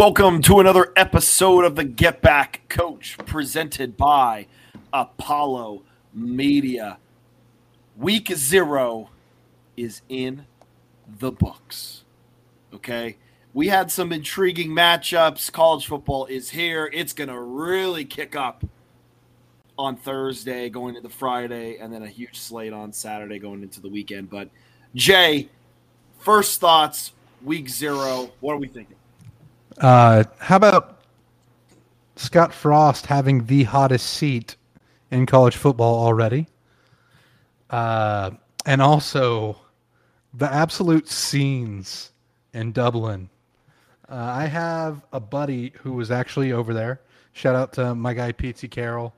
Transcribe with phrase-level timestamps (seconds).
[0.00, 4.46] welcome to another episode of the Get Back Coach presented by
[4.94, 5.82] Apollo
[6.14, 6.96] Media.
[7.98, 9.10] Week zero
[9.76, 10.46] is in
[11.18, 12.04] the books.
[12.72, 13.18] Okay.
[13.52, 15.52] We had some intriguing matchups.
[15.52, 16.88] College football is here.
[16.94, 18.64] It's going to really kick up
[19.78, 23.90] on Thursday, going into Friday, and then a huge slate on Saturday going into the
[23.90, 24.30] weekend.
[24.30, 24.48] But,
[24.94, 25.50] Jay,
[26.20, 27.12] first thoughts,
[27.44, 28.30] week zero.
[28.40, 28.96] What are we thinking?
[29.80, 31.00] Uh, how about
[32.16, 34.56] Scott Frost having the hottest seat
[35.10, 36.46] in college football already?
[37.70, 38.32] Uh,
[38.66, 39.58] and also
[40.34, 42.12] the absolute scenes
[42.52, 43.30] in Dublin.
[44.08, 47.00] Uh, I have a buddy who was actually over there.
[47.32, 49.14] Shout out to my guy Pete Carroll,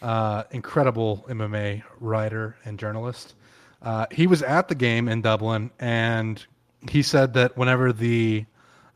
[0.00, 3.34] uh, incredible MMA writer and journalist.
[3.82, 6.44] Uh, he was at the game in Dublin, and
[6.88, 8.46] he said that whenever the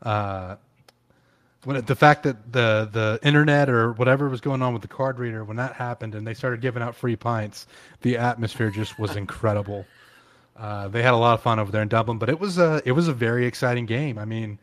[0.01, 0.55] uh,
[1.63, 5.19] when the fact that the the internet or whatever was going on with the card
[5.19, 7.67] reader when that happened and they started giving out free pints,
[8.01, 9.85] the atmosphere just was incredible.
[10.57, 12.81] Uh, they had a lot of fun over there in Dublin, but it was a
[12.85, 14.17] it was a very exciting game.
[14.17, 14.59] I mean,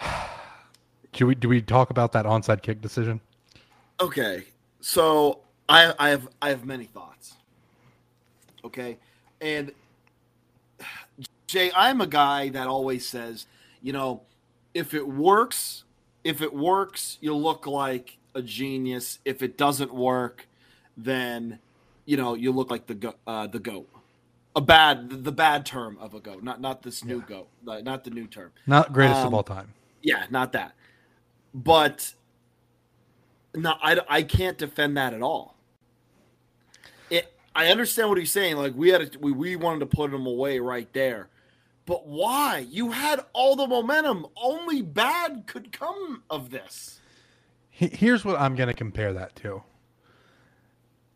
[1.12, 3.20] do we do we talk about that onside kick decision?
[4.00, 4.44] Okay,
[4.80, 7.34] so I I have I have many thoughts.
[8.64, 8.98] Okay,
[9.40, 9.72] and
[11.46, 13.46] Jay, I'm a guy that always says,
[13.82, 14.22] you know,
[14.74, 15.84] if it works,
[16.24, 19.18] if it works, you look like a genius.
[19.24, 20.46] If it doesn't work,
[20.96, 21.58] then
[22.04, 23.88] you know you look like the go- uh, the goat.
[24.54, 27.44] A bad the bad term of a goat, not not this new yeah.
[27.64, 28.52] goat, not the new term.
[28.66, 29.72] Not greatest um, of all time.
[30.02, 30.74] Yeah, not that.
[31.54, 32.14] But
[33.54, 35.56] no, I, I can't defend that at all.
[37.10, 38.56] It, I understand what he's saying.
[38.56, 41.28] Like we had, to, we we wanted to put him away right there,
[41.86, 42.66] but why?
[42.70, 44.26] You had all the momentum.
[44.36, 47.00] Only bad could come of this.
[47.70, 49.62] Here's what I'm going to compare that to.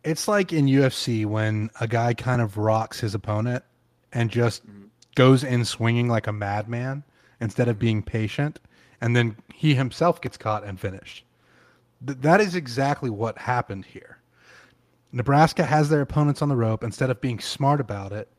[0.03, 3.63] It's like in UFC when a guy kind of rocks his opponent
[4.11, 4.63] and just
[5.15, 7.03] goes in swinging like a madman
[7.39, 8.59] instead of being patient,
[9.01, 11.23] and then he himself gets caught and finished.
[12.05, 14.17] Th- that is exactly what happened here.
[15.11, 16.83] Nebraska has their opponents on the rope.
[16.83, 18.29] Instead of being smart about it,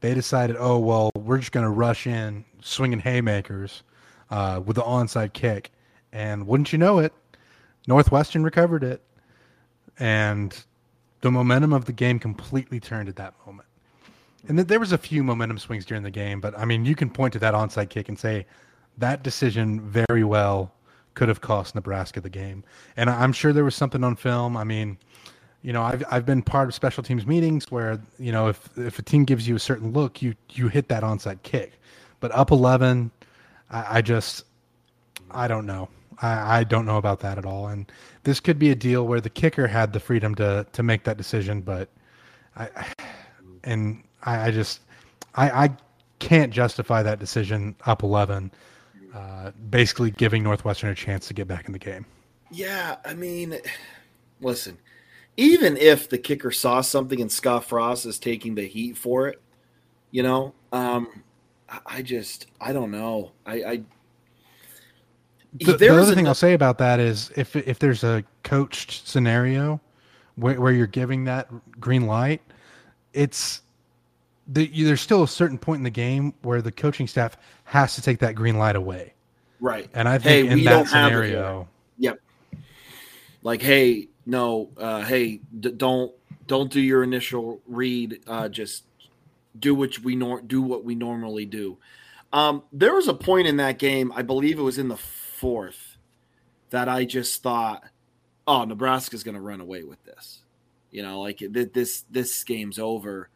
[0.00, 3.82] they decided, oh well, we're just to rush in, swinging haymakers
[4.30, 5.72] uh, with the onside kick,
[6.12, 7.12] and wouldn't you know it,
[7.86, 9.02] Northwestern recovered it,
[9.98, 10.64] and
[11.20, 13.68] the momentum of the game completely turned at that moment.
[14.46, 16.94] And th- there was a few momentum swings during the game, but I mean, you
[16.94, 18.46] can point to that onside kick and say
[18.98, 20.72] that decision very well
[21.14, 22.62] could have cost Nebraska the game.
[22.96, 24.56] And I'm sure there was something on film.
[24.56, 24.98] I mean,
[25.62, 28.98] you know, I've I've been part of special teams meetings where you know if if
[28.98, 31.80] a team gives you a certain look, you you hit that onside kick.
[32.20, 33.10] But up eleven,
[33.70, 34.44] I, I just
[35.30, 35.88] I don't know.
[36.20, 37.68] I, I don't know about that at all.
[37.68, 37.90] And
[38.24, 41.16] this could be a deal where the kicker had the freedom to to make that
[41.16, 41.88] decision, but
[42.56, 42.68] I
[43.64, 44.80] and I, I just
[45.34, 45.76] I, I
[46.18, 48.52] can't justify that decision up eleven,
[49.14, 52.06] uh, basically giving Northwestern a chance to get back in the game.
[52.50, 53.58] Yeah, I mean,
[54.40, 54.78] listen,
[55.38, 59.40] even if the kicker saw something and Scott Frost is taking the heat for it,
[60.10, 61.22] you know, um,
[61.86, 63.30] I just I don't know.
[63.46, 63.82] I, I
[65.54, 69.80] the, the other thing I'll say about that is if if there's a coached scenario
[70.34, 72.42] where, where you're giving that green light,
[73.12, 73.62] it's
[74.48, 78.02] the, there's still a certain point in the game where the coaching staff has to
[78.02, 79.14] take that green light away.
[79.60, 79.88] Right.
[79.94, 82.20] And I think hey, in that scenario, yep.
[83.42, 86.12] Like, hey, no, uh, hey, d- don't
[86.46, 88.20] don't do your initial read.
[88.26, 88.84] Uh, just
[89.58, 91.78] do what we nor- do what we normally do.
[92.32, 95.96] Um, there was a point in that game, I believe it was in the fourth,
[96.68, 97.84] that I just thought,
[98.46, 100.42] "Oh, Nebraska's going to run away with this."
[100.90, 103.30] You know, like this this game's over,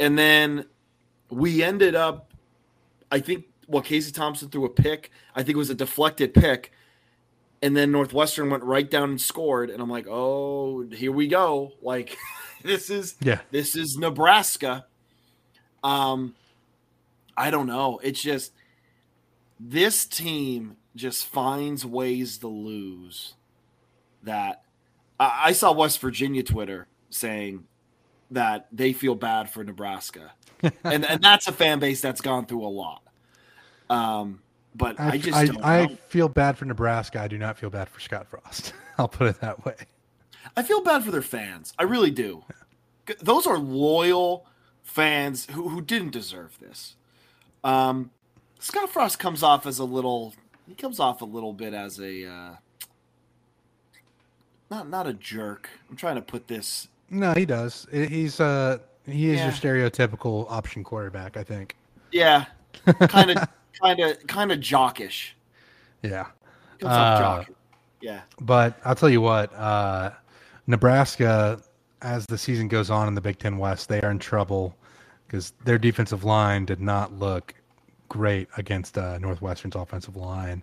[0.00, 0.64] and then
[1.28, 2.32] we ended up.
[3.12, 5.10] I think well, Casey Thompson threw a pick.
[5.34, 6.72] I think it was a deflected pick
[7.64, 11.72] and then Northwestern went right down and scored, and I'm like, oh, here we go.
[11.80, 12.14] Like
[12.62, 14.84] this is yeah, this is Nebraska.
[15.82, 16.34] Um,
[17.38, 18.00] I don't know.
[18.02, 18.52] It's just
[19.58, 23.32] this team just finds ways to lose.
[24.24, 24.62] That
[25.18, 27.64] I, I saw West Virginia Twitter saying
[28.30, 30.32] that they feel bad for Nebraska,
[30.84, 33.02] and and that's a fan base that's gone through a lot.
[33.88, 34.40] Um,
[34.74, 37.20] but I, I just I, I, feel bad for Nebraska.
[37.20, 38.72] I do not feel bad for Scott Frost.
[38.98, 39.74] I'll put it that way.
[40.56, 41.72] I feel bad for their fans.
[41.78, 42.44] I really do.
[43.08, 43.14] Yeah.
[43.20, 44.46] Those are loyal
[44.82, 46.96] fans who, who didn't deserve this.
[47.62, 48.10] Um,
[48.58, 50.34] Scott Frost comes off as a little
[50.66, 52.50] he comes off a little bit as a uh,
[54.70, 55.68] not not a jerk.
[55.90, 56.88] I'm trying to put this.
[57.10, 57.86] No, he does.
[57.92, 59.44] He's uh he is Yeah.
[59.44, 61.76] your stereotypical option quarterback, I think.
[62.10, 62.46] Yeah,
[63.08, 63.48] kind of,
[63.80, 65.30] kind of, kind of jockish.
[66.02, 66.26] Yeah.
[66.82, 67.50] Uh, jock.
[68.00, 70.10] Yeah, But I'll tell you what, uh,
[70.66, 71.60] Nebraska,
[72.02, 74.76] as the season goes on in the Big Ten West, they are in trouble
[75.26, 77.54] because their defensive line did not look
[78.10, 80.62] great against uh, Northwestern's offensive line.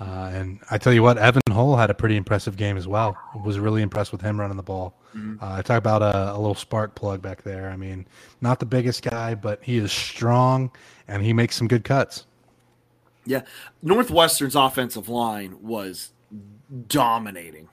[0.00, 3.16] Uh, and I tell you what, Evan Hull had a pretty impressive game as well.
[3.44, 4.94] Was really impressed with him running the ball.
[5.14, 5.40] Mhm.
[5.42, 7.68] Uh, I talk about a, a little spark plug back there.
[7.70, 8.06] I mean,
[8.40, 10.70] not the biggest guy, but he is strong
[11.06, 12.26] and he makes some good cuts.
[13.24, 13.42] Yeah.
[13.82, 16.10] Northwestern's offensive line was
[16.88, 17.68] dominating.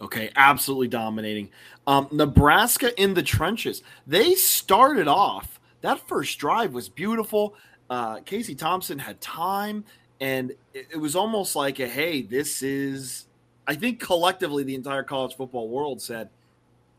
[0.00, 1.50] Okay, absolutely dominating.
[1.86, 3.82] Um, Nebraska in the trenches.
[4.06, 5.60] They started off.
[5.82, 7.54] That first drive was beautiful.
[7.88, 9.84] Uh, Casey Thompson had time,
[10.20, 13.26] and it, it was almost like a hey, this is.
[13.66, 16.28] I think collectively the entire college football world said,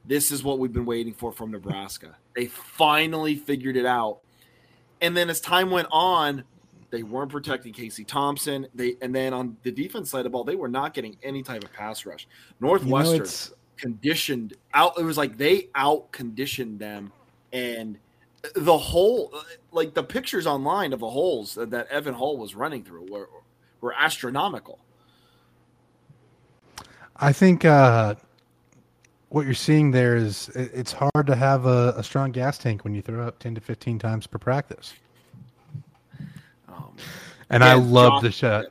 [0.06, 4.20] "This is what we've been waiting for from Nebraska." They finally figured it out.
[5.02, 6.44] And then as time went on,
[6.96, 8.68] they weren't protecting Casey Thompson.
[8.74, 11.44] They and then on the defense side of the ball, they were not getting any
[11.44, 12.26] type of pass rush.
[12.62, 14.94] You know, Northwestern conditioned out.
[14.98, 17.12] It was like they out conditioned them,
[17.52, 17.98] and
[18.56, 19.34] the whole
[19.74, 23.30] like the pictures online of the holes that, that Evan Hull was running through were
[23.82, 24.80] were astronomical.
[27.18, 28.16] I think uh,
[29.30, 32.86] what you're seeing there is it- it's hard to have a, a strong gas tank
[32.86, 34.94] when you throw up 10 to 15 times per practice.
[37.50, 38.66] And I love the shot.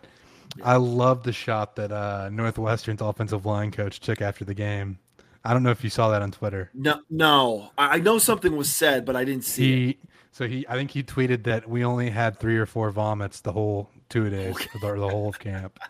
[0.56, 0.65] Yeah.
[0.65, 4.99] I love the shot that uh, Northwestern's offensive line coach took after the game.
[5.44, 6.71] I don't know if you saw that on Twitter.
[6.75, 9.97] No, no, I know something was said, but I didn't see it.
[10.32, 13.53] So he I think he tweeted that we only had three or four vomits the
[13.53, 15.79] whole two days or the whole of camp.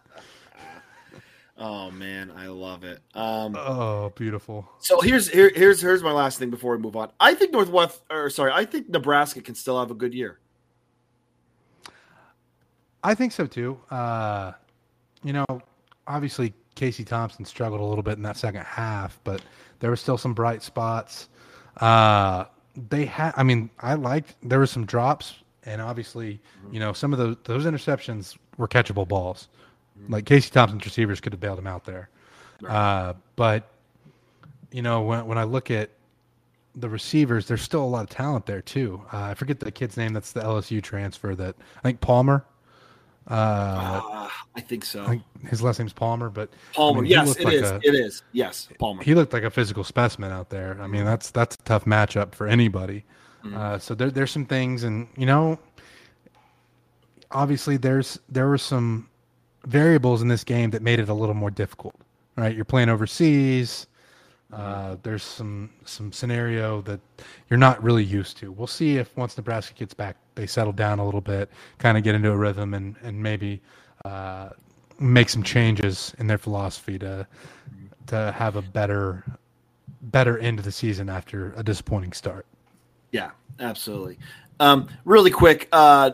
[1.57, 3.01] Oh man, I love it.
[3.15, 4.69] Um, Oh, beautiful.
[4.81, 7.13] So here's here, here's here's my last thing before we move on.
[7.21, 10.41] I think Northwest or sorry, I think Nebraska can still have a good year.
[13.05, 13.79] I think so too.
[13.91, 14.53] Uh,
[15.23, 15.47] you know,
[16.07, 19.43] obviously Casey Thompson struggled a little bit in that second half, but
[19.81, 21.29] there were still some bright spots.
[21.77, 22.47] Uh,
[22.89, 25.35] they had, I mean, I liked there were some drops,
[25.65, 26.41] and obviously,
[26.73, 29.49] you know, some of those those interceptions were catchable balls.
[30.09, 32.09] Like Casey Thompson's receivers could have bailed him out there.
[32.69, 33.71] Uh, but
[34.73, 35.91] you know, when when I look at
[36.75, 39.03] the receivers, there's still a lot of talent there too.
[39.13, 40.13] Uh, I forget the kid's name.
[40.13, 41.35] That's the LSU transfer.
[41.35, 42.45] That I think Palmer.
[43.29, 45.03] Uh, Uh, I think so.
[45.05, 47.71] I think his last name's Palmer, but Palmer, I mean, yes, it like is.
[47.71, 48.23] a- It is.
[48.33, 49.03] Yes, Palmer.
[49.03, 50.77] he looked like a physical specimen out there.
[50.81, 53.05] I mean, that's that's a tough matchup for anybody.
[53.45, 53.57] Mhm.
[53.57, 55.59] Uh, so there, there's some things, and you know,
[57.31, 59.09] obviously there's there were some
[59.67, 61.95] variables in this game that made it a little more difficult.
[62.37, 63.87] Right, you're playing overseas.
[64.53, 67.01] Uh, there's some some scenario that
[67.49, 68.51] you're not really used to.
[68.53, 72.05] We'll see if once Nebraska gets back, they settle down a little bit, kind of
[72.05, 73.61] get into a rhythm, and and maybe
[74.05, 74.51] uh,
[74.99, 77.27] make some changes in their philosophy to
[78.07, 79.25] to have a better
[80.03, 82.47] better end of the season after a disappointing start.
[83.11, 84.19] Yeah, absolutely.
[84.61, 86.13] Um, really quick, uh,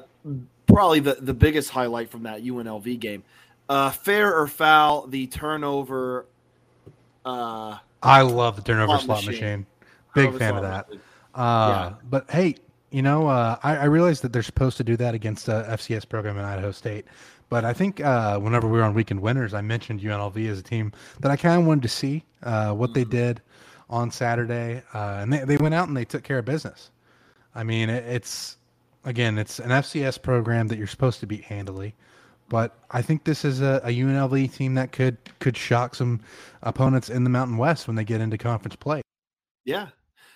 [0.66, 3.22] probably the, the biggest highlight from that UNLV game.
[3.68, 6.26] Uh, fair or foul, the turnover.
[7.24, 9.32] Uh, I love the turnover Slot slot machine.
[9.32, 9.66] machine.
[10.14, 10.88] Big turnover fan of that.
[11.34, 12.56] Uh, But hey,
[12.90, 16.09] you know, uh, I, I realize that they're supposed to do that against a FCS
[16.09, 17.06] program in Idaho State.
[17.49, 20.62] But I think uh, whenever we were on Weekend Winners, I mentioned UNLV as a
[20.62, 23.42] team that I kind of wanted to see uh, what they did
[23.88, 24.82] on Saturday.
[24.94, 26.90] Uh, and they, they went out and they took care of business.
[27.54, 28.56] I mean, it, it's,
[29.04, 31.94] again, it's an FCS program that you're supposed to beat handily.
[32.49, 36.20] But I think this is a, a UNLV team that could could shock some
[36.62, 39.02] opponents in the Mountain West when they get into conference play.
[39.64, 39.88] Yeah.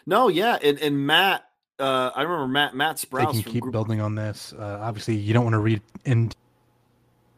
[0.07, 0.57] No, yeah.
[0.63, 1.45] And, and Matt,
[1.79, 4.53] uh, I remember Matt, Matt They Sprouse can keep Group building on this.
[4.53, 6.31] Uh, obviously, you don't want to read in.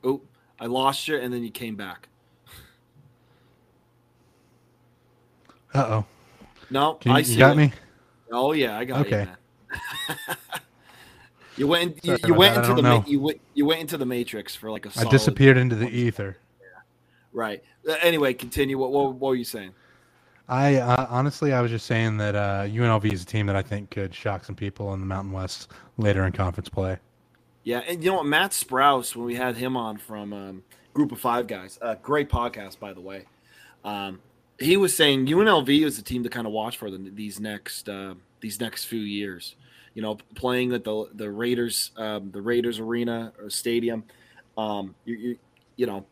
[0.05, 0.21] Oh,
[0.61, 2.09] I lost you, and then you came back.
[5.75, 6.05] Uh oh.
[6.71, 7.57] No, Can you, I you got it.
[7.57, 7.73] me?
[8.33, 9.29] Oh yeah, I got Okay.
[9.71, 9.77] you.
[11.57, 12.05] You went.
[12.05, 12.83] You, you went that, into the.
[12.83, 13.41] Ma- you went.
[13.55, 14.91] You went into the matrix for like a.
[14.91, 16.37] Solid, I disappeared into the ether.
[17.33, 17.63] Right.
[17.89, 18.79] Uh, Anyway, continue.
[18.79, 19.73] What, what, what were you saying?
[20.49, 23.63] I uh, honestly, I was just saying that uh, UNLV is a team that I
[23.63, 26.99] think could shock some people in the Mountain West later in conference play.
[27.65, 30.63] Yeah, and you know what, Matt Sprouse, when we had him on from um,
[30.95, 33.25] Group of Five Guys, uh, great podcast by the way.
[33.85, 34.21] Um,
[34.59, 37.89] he was saying UNLV is a team to kind of watch for the, these next
[37.89, 39.57] uh, these next few years.
[39.95, 44.05] You know, playing at the the Raiders um, the Raiders arena or stadium.
[44.57, 45.39] Um, you, you,
[45.77, 46.07] you know,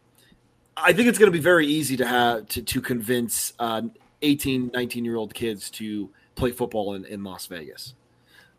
[0.76, 3.82] I think it's going to be very easy to have to, to convince uh,
[4.24, 7.94] 18, 19 year old kids to play football in, in Las Vegas.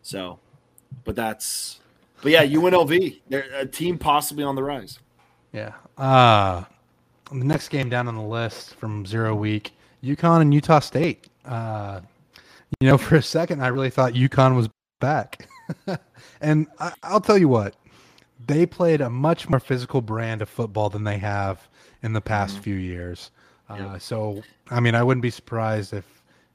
[0.01, 0.39] So,
[1.03, 1.79] but that's,
[2.21, 4.99] but yeah, UNLV, they're a team possibly on the rise.
[5.51, 5.73] Yeah.
[5.97, 6.63] Uh,
[7.31, 11.27] the next game down on the list from zero week, UConn and Utah State.
[11.43, 12.01] Uh,
[12.79, 14.69] you know, for a second, I really thought UConn was
[14.99, 15.47] back.
[16.41, 17.75] and I, I'll tell you what,
[18.45, 21.67] they played a much more physical brand of football than they have
[22.03, 22.63] in the past mm-hmm.
[22.63, 23.31] few years.
[23.69, 24.01] Uh, yep.
[24.01, 26.05] So, I mean, I wouldn't be surprised if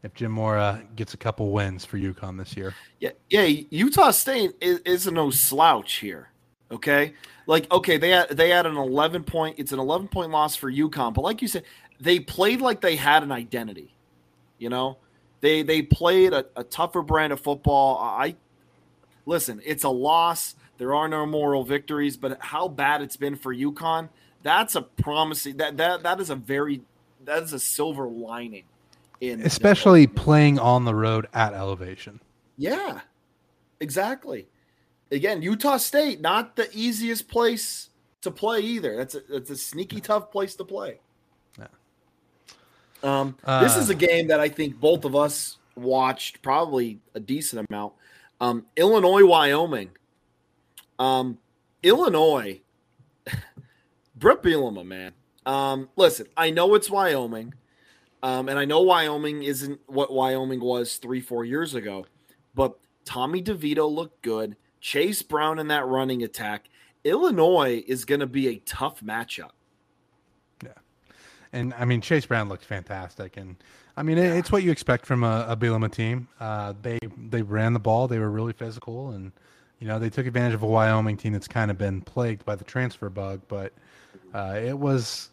[0.03, 2.75] if Jim Mora gets a couple wins for UConn this year.
[3.01, 3.43] Yeah, yeah.
[3.43, 6.31] Utah State is, is no slouch here.
[6.73, 7.15] Okay,
[7.47, 9.57] like okay, they had they had an eleven point.
[9.59, 11.65] It's an eleven point loss for UConn, but like you said,
[11.99, 13.95] they played like they had an identity.
[14.59, 14.99] You know,
[15.41, 17.99] they they played a, a tougher brand of football.
[17.99, 18.37] I
[19.27, 20.55] listen, it's a loss.
[20.79, 24.09] There are no moral victories, but how bad it's been for UConn,
[24.43, 26.83] that's a promising that that that is a very
[27.25, 28.65] that is a silver lining
[29.21, 32.21] in especially playing on the road at elevation.
[32.57, 33.01] Yeah.
[33.81, 34.47] Exactly.
[35.11, 37.89] Again, Utah State, not the easiest place
[38.23, 38.97] to play either.
[38.97, 41.01] That's a, that's a sneaky tough place to play.
[41.59, 41.67] Yeah.
[43.03, 47.21] Um, uh, this is a game that I think both of us watched probably a
[47.21, 47.95] decent amount.
[48.41, 49.91] Um, Illinois, Wyoming.
[50.99, 51.39] Um,
[51.83, 52.61] Illinois,
[54.17, 55.13] Bret Bielema, man.
[55.47, 57.55] Um, listen, I know it's Wyoming,
[58.23, 62.07] um, and I know Wyoming isn't what Wyoming was three, four years ago,
[62.55, 64.57] but Tommy DeVito looked good.
[64.81, 66.69] Chase Brown in that running attack.
[67.05, 69.51] Illinois is going to be a tough matchup.
[70.63, 70.73] Yeah,
[71.53, 73.57] and I mean Chase Brown looked fantastic, and
[73.97, 74.35] I mean yeah.
[74.35, 76.29] it's what you expect from a, a Bielema team.
[76.39, 79.33] Uh, they they ran the ball, they were really physical, and
[79.79, 82.55] you know they took advantage of a Wyoming team that's kind of been plagued by
[82.55, 83.41] the transfer bug.
[83.49, 83.73] But
[84.35, 85.31] uh, it was,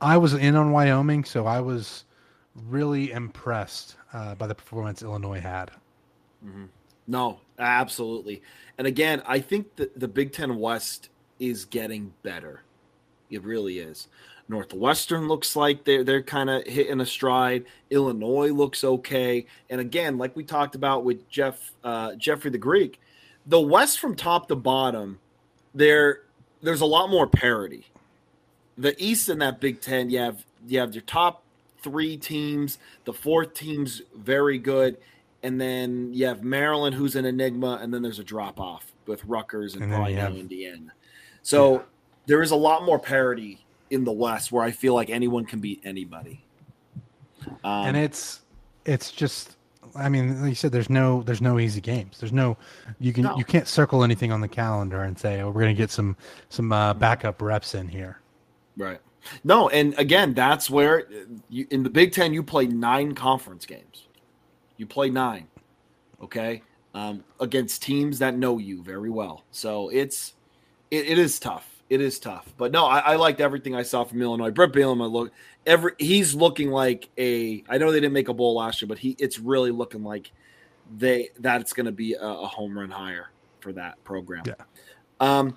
[0.00, 2.04] I was in on Wyoming, so I was
[2.68, 5.70] really impressed uh, by the performance Illinois had.
[6.44, 6.66] Mm-hmm.
[7.06, 8.42] No, absolutely.
[8.78, 12.62] And again, I think that the Big Ten West is getting better.
[13.30, 14.08] It really is.
[14.48, 17.64] Northwestern looks like they're they're kind of hitting a stride.
[17.90, 19.46] Illinois looks okay.
[19.70, 23.00] And again, like we talked about with Jeff uh, Jeffrey the Greek,
[23.46, 25.18] the West from top to bottom,
[25.74, 26.22] there
[26.62, 27.86] there's a lot more parity.
[28.76, 31.42] The East in that Big Ten, you have you have your top
[31.82, 32.78] three teams.
[33.04, 34.96] The fourth team's very good
[35.44, 39.22] and then you have Maryland, who's an enigma, and then there's a drop off with
[39.26, 40.92] Rutgers and, and probably now Indiana.
[41.42, 41.82] So yeah.
[42.26, 45.60] there is a lot more parity in the West, where I feel like anyone can
[45.60, 46.42] beat anybody.
[47.62, 48.40] Um, and it's
[48.86, 49.58] it's just,
[49.94, 52.18] I mean, like you said, there's no there's no easy games.
[52.18, 52.56] There's no
[52.98, 53.36] you can no.
[53.36, 56.16] you can't circle anything on the calendar and say, oh, we're going to get some
[56.48, 58.18] some uh, backup reps in here.
[58.76, 59.00] Right.
[59.42, 61.06] No, and again, that's where
[61.48, 64.06] you, in the Big Ten you play nine conference games.
[64.76, 65.46] You play nine,
[66.22, 66.62] okay,
[66.94, 69.44] um, against teams that know you very well.
[69.50, 70.34] So it's
[70.90, 71.68] it, it is tough.
[71.88, 72.52] It is tough.
[72.56, 74.50] But no, I, I liked everything I saw from Illinois.
[74.50, 75.32] Bret Bielema look
[75.66, 77.62] every he's looking like a.
[77.68, 80.32] I know they didn't make a bowl last year, but he it's really looking like
[80.96, 84.44] they that it's going to be a, a, home run hire for that program.
[84.46, 84.54] Yeah.
[85.20, 85.56] Um,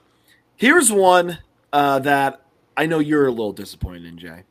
[0.56, 1.40] here's one
[1.74, 2.42] uh, that
[2.78, 4.44] I know you're a little disappointed in, Jay.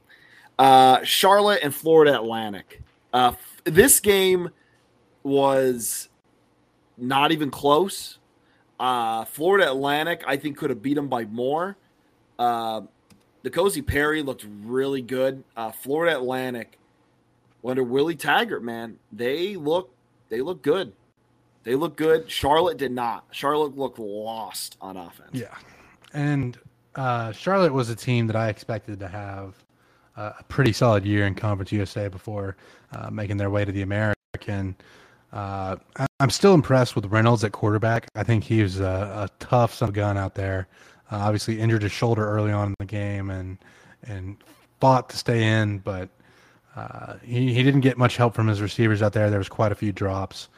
[0.59, 2.83] Uh, Charlotte and Florida Atlantic.
[3.13, 3.33] Uh,
[3.65, 4.51] this game
[5.23, 6.09] was
[6.99, 8.19] not even close.
[8.79, 11.77] Uh, Florida Atlantic, I think, could have beat them by more.
[12.39, 12.83] Uh,
[13.45, 15.45] N'Kosi Perry looked really good.
[15.57, 16.79] Uh, Florida Atlantic,
[17.65, 19.91] under Willie Taggart, man, they look
[20.29, 20.93] they look good.
[21.63, 22.31] They look good.
[22.31, 23.25] Charlotte did not.
[23.31, 25.31] Charlotte looked lost on offense.
[25.33, 25.55] Yeah,
[26.13, 26.59] and
[26.97, 29.55] uh, Charlotte was a team that I expected to have
[30.17, 32.57] a pretty solid year in Conference USA before
[32.93, 34.75] uh, making their way to the American.
[35.33, 35.77] Uh,
[36.21, 38.09] I'm still impressed with Reynolds at quarterback.
[38.15, 40.69] I think he was a, a tough son of a gun out there.
[41.13, 43.59] Uh, obviously injured his shoulder early on in the game and
[44.05, 44.37] and
[44.81, 46.09] fought to stay in, but
[46.75, 49.31] uh, he he didn't get much help from his receivers out there.
[49.31, 50.49] There was quite a few drops.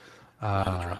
[0.40, 0.96] Uh,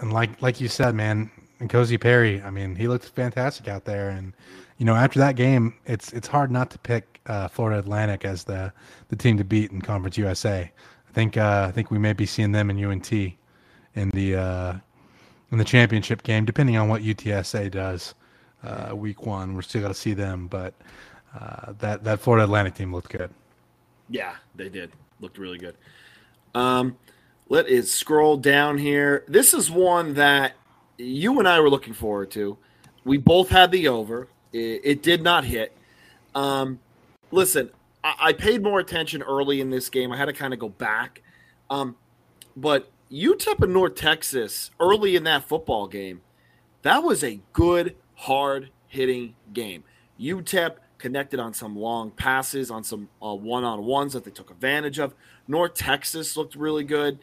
[0.00, 1.30] and like like you said, man,
[1.60, 2.42] N'Kosi Perry.
[2.42, 4.32] I mean, he looked fantastic out there, and
[4.76, 8.44] you know after that game, it's it's hard not to pick uh, Florida Atlantic as
[8.44, 8.72] the
[9.08, 10.70] the team to beat in Conference USA.
[11.08, 14.74] I think uh, I think we may be seeing them in UNT in the uh,
[15.50, 18.14] in the championship game, depending on what UTSA does
[18.62, 19.54] uh, week one.
[19.54, 20.74] We're still got to see them, but
[21.38, 23.30] uh, that that Florida Atlantic team looked good.
[24.08, 24.92] Yeah, they did.
[25.20, 25.76] Looked really good.
[26.54, 26.96] Um,
[27.48, 29.24] let us scroll down here.
[29.28, 30.54] This is one that
[30.98, 32.58] you and I were looking forward to.
[33.04, 34.28] We both had the over.
[34.52, 35.74] It, it did not hit.
[36.34, 36.80] Um,
[37.30, 37.70] listen,
[38.04, 40.12] I, I paid more attention early in this game.
[40.12, 41.22] I had to kind of go back.
[41.70, 41.96] Um,
[42.56, 46.20] but UTEP and North Texas early in that football game,
[46.82, 49.84] that was a good, hard hitting game.
[50.20, 54.98] UTEP connected on some long passes, on some one on ones that they took advantage
[54.98, 55.14] of.
[55.46, 57.20] North Texas looked really good.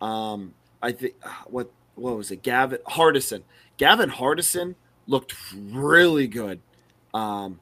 [0.00, 2.42] Um, I think uh, what what was it?
[2.42, 3.42] Gavin Hardison.
[3.76, 4.74] Gavin Hardison
[5.06, 6.60] looked really good
[7.14, 7.60] um,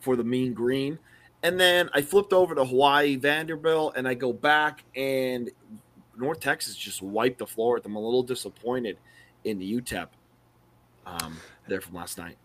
[0.00, 0.98] for the Mean Green.
[1.42, 5.50] And then I flipped over to Hawaii Vanderbilt, and I go back, and
[6.16, 7.92] North Texas just wiped the floor with them.
[7.92, 8.96] I'm a little disappointed
[9.44, 10.08] in the UTEP
[11.04, 11.36] um,
[11.68, 12.36] there from last night.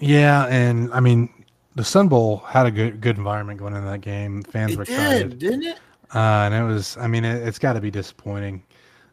[0.00, 1.46] Yeah, and I mean
[1.76, 4.42] the Sun Bowl had a good good environment going into that game.
[4.42, 5.78] Fans it were excited, did, didn't it?
[6.14, 6.96] Uh, and it was.
[6.98, 8.62] I mean, it, has got to be disappointing.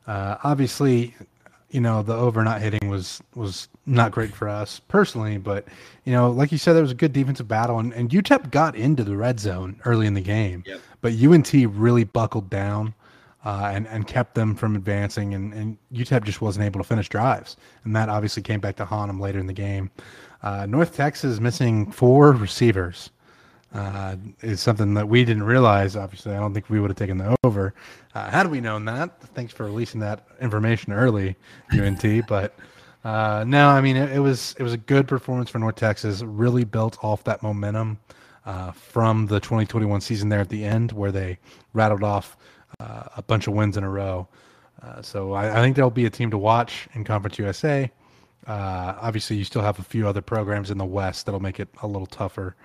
[0.05, 1.15] Uh, obviously,
[1.73, 5.65] you know the over not hitting was was not great for us personally, but
[6.05, 8.75] you know, like you said, there was a good defensive battle, and, and UTEP got
[8.75, 10.79] into the red zone early in the game, yep.
[11.01, 12.93] but UNT really buckled down.
[13.45, 17.09] Uh, and and kept them from advancing, and, and UTEP just wasn't able to finish
[17.09, 19.91] drives, and that obviously came back to haunt them later in the game.
[20.41, 23.09] Uh, North Texas missing four receivers
[23.73, 25.95] uh, is something that we didn't realize.
[25.95, 27.73] Obviously, I don't think we would have taken the over.
[28.13, 31.35] Uh, had we known that, thanks for releasing that information early,
[31.71, 32.03] UNT.
[32.27, 32.55] but
[33.03, 36.21] uh, no, I mean it, it, was it was a good performance for North Texas.
[36.21, 37.99] Really built off that momentum
[38.45, 41.39] uh, from the 2021 season there at the end, where they
[41.73, 42.37] rattled off
[42.79, 44.27] uh, a bunch of wins in a row.
[45.01, 47.91] so I, I think there'll be a team to watch in Conference USA.
[48.45, 51.69] Uh, obviously, you still have a few other programs in the West that'll make it
[51.81, 52.55] a little tougher,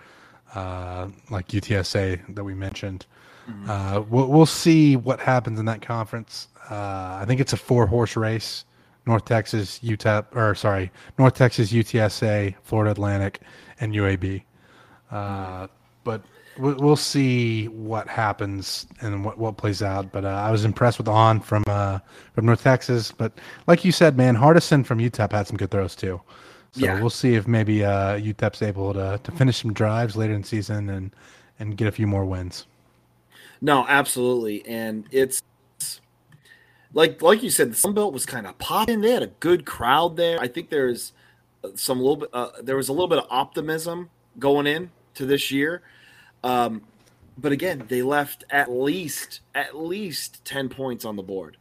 [0.54, 3.06] uh, like UTSA that we mentioned.
[3.48, 3.70] Mm-hmm.
[3.70, 6.48] Uh, we'll, we'll, see what happens in that conference.
[6.70, 8.64] Uh, I think it's a four horse race:
[9.06, 13.40] North Texas, UTEP, or sorry, North Texas, UTSA, Florida Atlantic,
[13.80, 14.42] and UAB.
[15.10, 15.64] Uh, mm-hmm.
[16.04, 16.22] But
[16.58, 20.12] we'll see what happens and what, what plays out.
[20.12, 22.00] But uh, I was impressed with Aune from uh,
[22.34, 23.12] from North Texas.
[23.12, 23.32] But
[23.66, 26.20] like you said, man, Hardison from UTEP had some good throws too.
[26.78, 27.00] So yeah.
[27.00, 30.46] we'll see if maybe uh, UTEP's able to to finish some drives later in the
[30.46, 31.14] season and
[31.58, 32.66] and get a few more wins.
[33.60, 35.42] No, absolutely, and it's
[36.94, 39.00] like like you said, the Sun Belt was kind of popping.
[39.00, 40.38] They had a good crowd there.
[40.40, 41.12] I think there's
[41.74, 42.30] some little bit.
[42.32, 45.82] Uh, there was a little bit of optimism going in to this year.
[46.44, 46.82] Um,
[47.36, 51.56] but again, they left at least at least ten points on the board.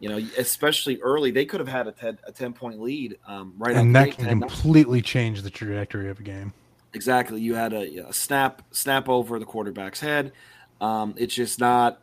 [0.00, 3.54] You know, especially early, they could have had a ten, a 10 point lead um,
[3.58, 3.74] right.
[3.76, 6.52] And that can completely change the trajectory of a game.
[6.94, 10.32] Exactly, you had a, a snap snap over the quarterback's head.
[10.80, 12.00] Um, it's just not.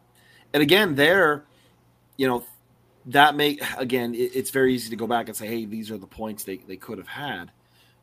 [0.53, 1.45] And again, there,
[2.17, 2.45] you know,
[3.08, 5.97] that make again, it, it's very easy to go back and say, hey, these are
[5.97, 7.51] the points they they could have had.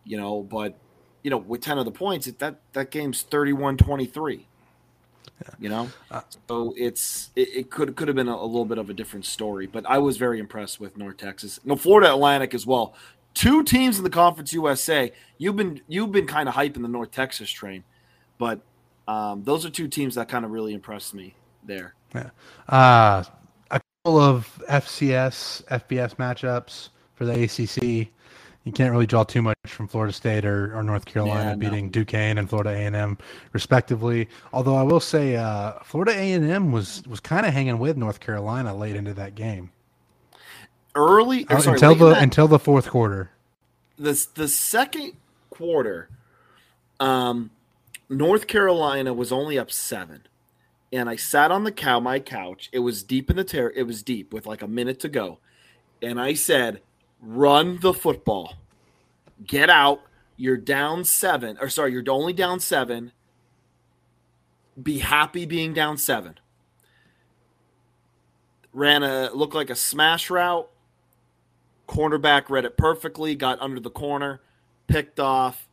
[0.05, 0.78] You know, but
[1.22, 4.46] you know, with 10 of the points, it, that, that game's 31 23.
[5.42, 5.54] Yeah.
[5.58, 8.78] You know, uh, so it's it, it, could could have been a, a, little bit
[8.78, 12.54] of a different story, but I was very impressed with North Texas, no Florida Atlantic
[12.54, 12.94] as well.
[13.35, 15.12] Two teams in the Conference USA.
[15.38, 17.82] You've been you've been kind of hyping the North Texas train,
[18.38, 18.61] but
[19.08, 21.94] um, those are two teams that kind of really impressed me there.
[22.14, 22.30] Yeah,
[22.68, 23.24] uh,
[23.70, 28.12] a couple of FCS FBS matchups for the ACC
[28.64, 31.87] you can't really draw too much from Florida State or, or North Carolina yeah, beating
[31.87, 31.90] no.
[31.90, 33.18] Duquesne and Florida A and M
[33.53, 34.29] respectively.
[34.53, 37.96] Although I will say, uh, Florida A and M was was kind of hanging with
[37.96, 39.70] North Carolina late into that game.
[40.94, 43.31] Early uh, sorry, until the that, until the fourth quarter.
[43.98, 45.14] The the second
[45.51, 46.09] quarter,
[47.01, 47.51] um,
[48.09, 50.22] North Carolina was only up seven,
[50.92, 52.68] and I sat on the cow my couch.
[52.72, 53.72] It was deep in the terror.
[53.75, 55.38] It was deep with like a minute to go,
[56.01, 56.81] and I said
[57.22, 58.56] run the football.
[59.46, 60.02] Get out.
[60.37, 63.12] You're down seven, or sorry, you're only down seven.
[64.82, 66.38] Be happy being down seven.
[68.72, 70.68] Ran a looked like a smash route.
[71.87, 74.40] Cornerback read it perfectly, got under the corner,
[74.87, 75.68] picked off,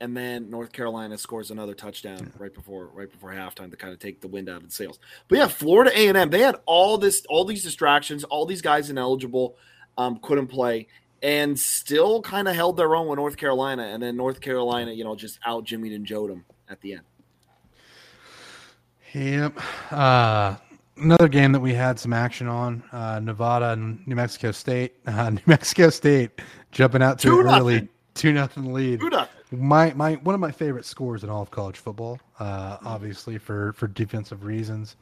[0.00, 3.98] and then North Carolina scores another touchdown right before right before halftime to kind of
[3.98, 4.98] take the wind out of the sails.
[5.28, 8.62] But yeah, Florida A and M, they had all this, all these distractions, all these
[8.62, 9.56] guys ineligible
[9.98, 10.86] um, couldn't play,
[11.22, 13.84] and still kind of held their own with North Carolina.
[13.84, 17.02] And then North Carolina, you know, just out Jimmy and Jodem at the end.
[19.12, 19.60] Yep.
[19.92, 20.56] Uh,
[20.96, 24.94] another game that we had some action on uh, Nevada and New Mexico State.
[25.06, 26.40] Uh, New Mexico State
[26.72, 29.00] jumping out to an early two nothing lead.
[29.00, 29.30] Two nothing.
[29.52, 32.18] My my one of my favorite scores in all of college football.
[32.40, 34.96] Uh, obviously for for defensive reasons.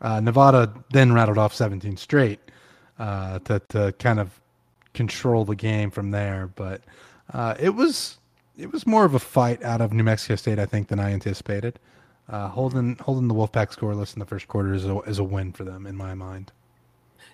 [0.00, 2.38] Uh, Nevada then rattled off 17 straight
[2.98, 4.40] uh, to to kind of
[4.94, 6.50] control the game from there.
[6.54, 6.82] But
[7.32, 8.18] uh, it was
[8.56, 11.12] it was more of a fight out of New Mexico State, I think, than I
[11.12, 11.78] anticipated.
[12.28, 15.52] Uh, holding holding the Wolfpack scoreless in the first quarter is a, is a win
[15.52, 16.52] for them in my mind.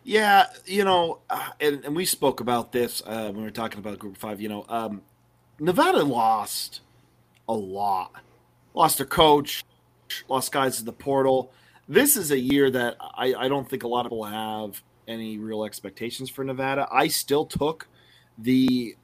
[0.05, 3.79] Yeah, you know, uh, and, and we spoke about this uh, when we were talking
[3.79, 4.41] about Group Five.
[4.41, 5.03] You know, um,
[5.59, 6.83] Nevada lost
[7.49, 8.13] a lot,
[8.75, 9.65] lost their coach,
[10.29, 11.53] lost guys to the portal.
[11.89, 15.39] This is a year that I, I don't think a lot of people have any
[15.39, 16.89] real expectations for Nevada.
[16.91, 17.89] I still took
[18.39, 18.97] the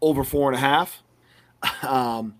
[0.00, 1.02] over four and a half.
[1.82, 2.36] Um,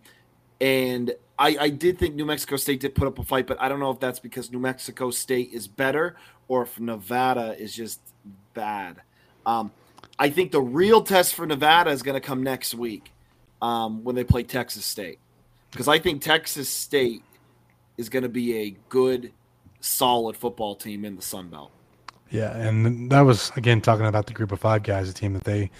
[0.60, 3.68] and I, I did think New Mexico State did put up a fight, but I
[3.68, 6.16] don't know if that's because New Mexico State is better
[6.48, 8.00] or if Nevada is just
[8.54, 9.02] bad.
[9.46, 9.70] Um,
[10.18, 13.12] I think the real test for Nevada is going to come next week
[13.62, 15.18] um, when they play Texas State.
[15.70, 17.22] Because I think Texas State
[17.96, 19.32] is going to be a good,
[19.80, 21.70] solid football team in the Sun Belt.
[22.30, 25.44] Yeah, and that was again talking about the group of five guys, a team that
[25.44, 25.70] they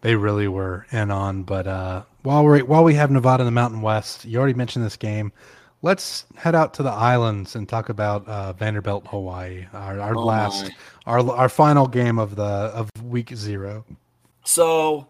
[0.00, 1.42] they really were in on.
[1.42, 4.84] But uh, while we while we have Nevada in the Mountain West, you already mentioned
[4.84, 5.32] this game.
[5.82, 10.26] Let's head out to the islands and talk about uh, Vanderbilt, Hawaii, our, our oh
[10.26, 10.70] last, my.
[11.06, 13.86] our our final game of the of week zero.
[14.44, 15.08] So,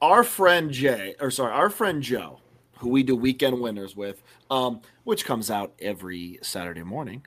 [0.00, 2.40] our friend Jay, or sorry, our friend Joe,
[2.78, 7.24] who we do weekend winners with, um, which comes out every Saturday morning.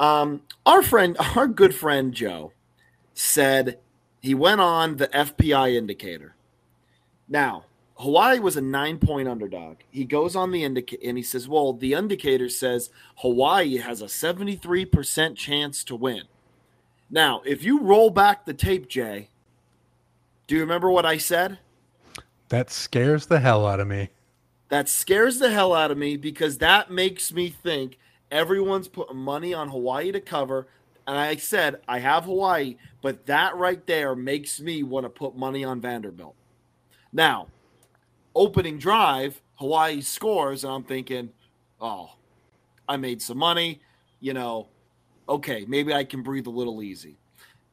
[0.00, 2.52] Um, our friend, our good friend Joe,
[3.14, 3.78] said
[4.20, 6.34] he went on the FPI indicator.
[7.28, 9.76] Now, Hawaii was a nine point underdog.
[9.90, 14.06] He goes on the indicator and he says, Well, the indicator says Hawaii has a
[14.06, 16.22] 73% chance to win.
[17.10, 19.28] Now, if you roll back the tape, Jay,
[20.46, 21.58] do you remember what I said?
[22.48, 24.08] That scares the hell out of me.
[24.70, 27.98] That scares the hell out of me because that makes me think
[28.30, 30.68] everyone's putting money on Hawaii to cover
[31.10, 35.36] and I said I have Hawaii, but that right there makes me want to put
[35.36, 36.36] money on Vanderbilt.
[37.12, 37.48] Now,
[38.34, 41.30] opening drive, Hawaii scores, and I'm thinking,
[41.80, 42.10] oh,
[42.88, 43.80] I made some money.
[44.20, 44.68] You know,
[45.28, 47.18] okay, maybe I can breathe a little easy.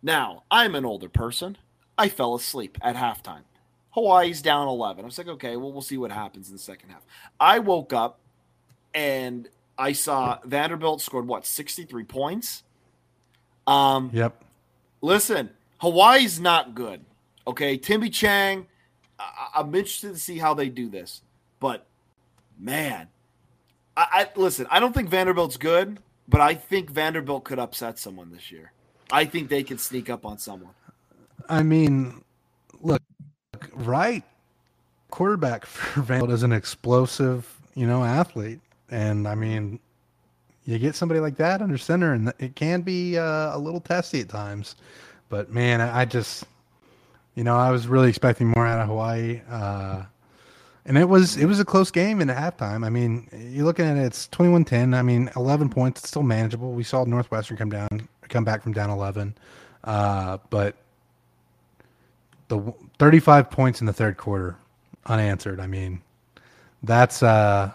[0.01, 1.57] Now, I'm an older person.
[1.95, 3.43] I fell asleep at halftime.
[3.91, 5.03] Hawaii's down 11.
[5.03, 7.05] I was like, okay, well, we'll see what happens in the second half.
[7.39, 8.19] I woke up
[8.95, 12.63] and I saw Vanderbilt scored what, 63 points?
[13.65, 14.43] Um, yep.
[15.01, 17.01] Listen, Hawaii's not good.
[17.45, 18.67] Okay, Timmy Chang.
[19.19, 21.21] I- am interested to see how they do this,
[21.59, 21.85] but
[22.59, 23.07] man,
[23.95, 24.67] I-, I listen.
[24.69, 28.71] I don't think Vanderbilt's good, but I think Vanderbilt could upset someone this year.
[29.11, 30.73] I think they could sneak up on someone.
[31.49, 32.23] I mean,
[32.81, 33.01] look,
[33.73, 34.23] right
[35.09, 39.79] quarterback for Vanderbilt is an explosive, you know, athlete, and I mean,
[40.65, 44.21] you get somebody like that under center, and it can be uh, a little testy
[44.21, 44.75] at times.
[45.29, 46.45] But man, I just,
[47.35, 50.03] you know, I was really expecting more out of Hawaii, uh,
[50.85, 52.85] and it was it was a close game in the halftime.
[52.85, 54.95] I mean, you're looking at it, it's 21-10.
[54.95, 56.71] I mean, 11 points, it's still manageable.
[56.73, 59.35] We saw Northwestern come down, come back from down 11,
[59.83, 60.75] uh, but
[62.47, 64.57] the 35 points in the third quarter
[65.05, 65.59] unanswered.
[65.59, 66.01] I mean,
[66.83, 67.71] that's uh,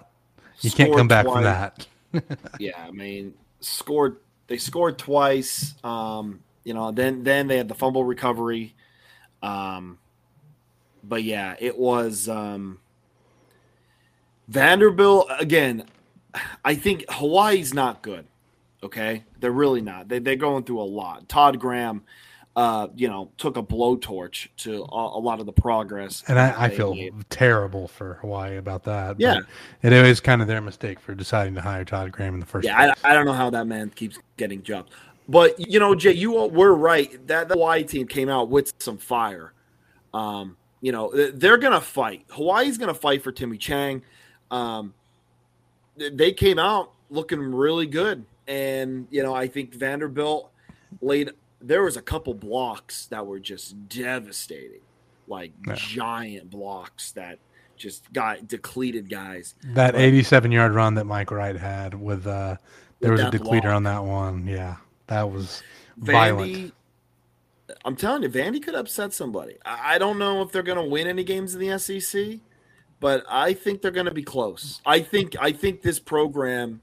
[0.62, 1.34] you can't come back twice.
[1.34, 1.86] from that
[2.58, 4.18] yeah, I mean, scored.
[4.46, 5.74] They scored twice.
[5.82, 8.74] Um, you know, then then they had the fumble recovery.
[9.42, 9.98] Um,
[11.02, 12.78] but yeah, it was um,
[14.48, 15.84] Vanderbilt again.
[16.64, 18.26] I think Hawaii's not good.
[18.82, 20.08] Okay, they're really not.
[20.08, 21.28] They they're going through a lot.
[21.28, 22.02] Todd Graham
[22.54, 26.22] uh, you know, took a blowtorch to a, a lot of the progress.
[26.28, 27.14] And I, I feel made.
[27.30, 29.18] terrible for Hawaii about that.
[29.18, 29.40] Yeah,
[29.82, 32.66] it is kind of their mistake for deciding to hire Todd Graham in the first.
[32.66, 34.90] Yeah, I, I, don't know how that man keeps getting jobs.
[35.28, 37.26] But you know, Jay, you were right.
[37.26, 39.54] That the Hawaii team came out with some fire.
[40.12, 42.26] Um, you know, they're gonna fight.
[42.30, 44.02] Hawaii's gonna fight for Timmy Chang.
[44.50, 44.92] Um,
[45.96, 50.50] they came out looking really good, and you know, I think Vanderbilt
[51.00, 51.30] laid
[51.62, 54.80] there was a couple blocks that were just devastating,
[55.28, 55.74] like yeah.
[55.76, 57.38] giant blocks that
[57.76, 59.54] just got depleted guys.
[59.64, 62.56] That but, 87 yard run that Mike Wright had with uh
[63.00, 63.74] there was a depleter block.
[63.74, 64.46] on that one.
[64.46, 64.76] Yeah.
[65.08, 65.62] That was
[66.00, 66.74] Vandy, violent.
[67.84, 69.56] I'm telling you, Vandy could upset somebody.
[69.64, 72.38] I don't know if they're going to win any games in the SEC,
[73.00, 74.80] but I think they're going to be close.
[74.86, 76.80] I think I think this program,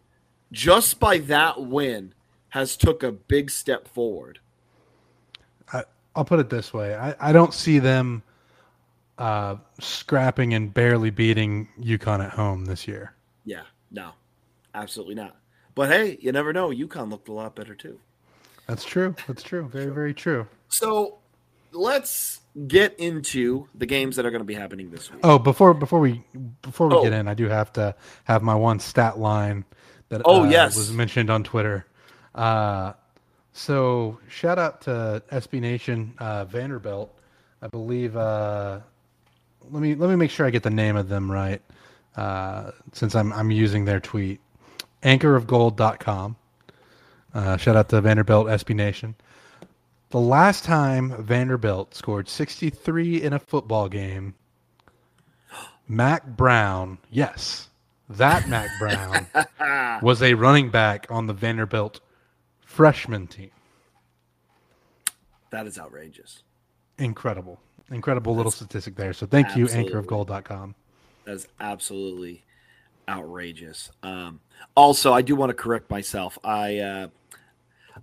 [0.51, 2.13] just by that win,
[2.49, 4.39] has took a big step forward.
[6.15, 8.23] I'll put it this way: I, I don't see them
[9.17, 13.13] uh, scrapping and barely beating UConn at home this year.
[13.45, 14.11] Yeah, no,
[14.73, 15.35] absolutely not.
[15.75, 16.69] But hey, you never know.
[16.69, 17.99] UConn looked a lot better too.
[18.67, 19.15] That's true.
[19.27, 19.67] That's true.
[19.67, 20.47] Very, very true.
[20.67, 21.19] So
[21.71, 25.21] let's get into the games that are going to be happening this week.
[25.23, 26.23] Oh, before before we
[26.61, 27.03] before we Oh.
[27.03, 27.95] get in, I do have to
[28.25, 29.65] have my one stat line
[30.09, 30.75] that Oh, uh, yes.
[30.75, 31.85] was mentioned on Twitter.
[32.35, 32.93] Uh,
[33.59, 37.13] so shout out to SB Nation uh, Vanderbilt.
[37.61, 38.15] I believe.
[38.15, 38.79] Uh,
[39.69, 41.61] let me let me make sure I get the name of them right,
[42.15, 44.39] uh, since I'm I'm using their tweet.
[45.03, 46.35] Anchorofgold.com.
[47.33, 49.15] Uh, shout out to Vanderbilt SB Nation.
[50.09, 54.33] The last time Vanderbilt scored 63 in a football game,
[55.87, 57.69] Mack Brown, yes,
[58.09, 59.27] that Mack Brown
[60.01, 61.99] was a running back on the Vanderbilt
[62.69, 63.49] freshman team.
[65.49, 66.43] That is outrageous.
[66.99, 67.59] Incredible.
[67.89, 69.11] Incredible little statistic there.
[69.13, 70.75] So thank you, anchorofgold.com.
[71.25, 72.43] That is absolutely
[73.07, 73.89] outrageous.
[74.03, 74.39] Um,
[74.75, 76.37] also, I do want to correct myself.
[76.43, 77.07] I uh,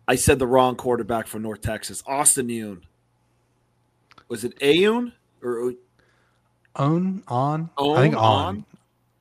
[0.09, 2.83] I said the wrong quarterback for North Texas, Austin Yoon.
[4.29, 5.75] Was it Ayun or
[6.75, 8.65] On, on, On, I think on.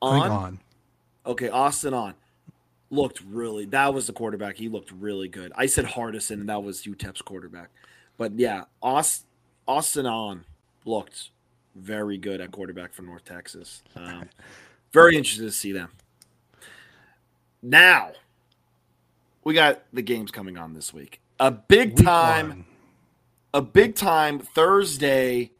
[0.02, 0.12] on?
[0.12, 0.60] I think on.
[1.28, 2.16] Okay, Austin Aune
[2.90, 3.66] looked really.
[3.66, 4.58] That was the quarterback.
[4.58, 5.52] He looked really good.
[5.56, 7.70] I said Hardison, and that was UTEP's quarterback.
[8.18, 9.28] But yeah, Austin,
[9.68, 10.46] Austin Aune
[10.86, 11.30] looked
[11.76, 13.84] very good at quarterback for North Texas.
[13.96, 14.30] Um,
[14.94, 15.90] very interested to see them.
[17.62, 18.12] Now,
[19.44, 21.20] we got the games coming on this week.
[21.40, 22.66] A big Week time one.
[23.54, 25.52] a big time Thursday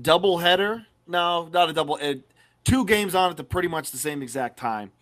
[0.00, 0.86] double header.
[1.06, 1.96] No, not a double.
[1.96, 2.22] It,
[2.64, 4.92] two games on at the pretty much the same exact time.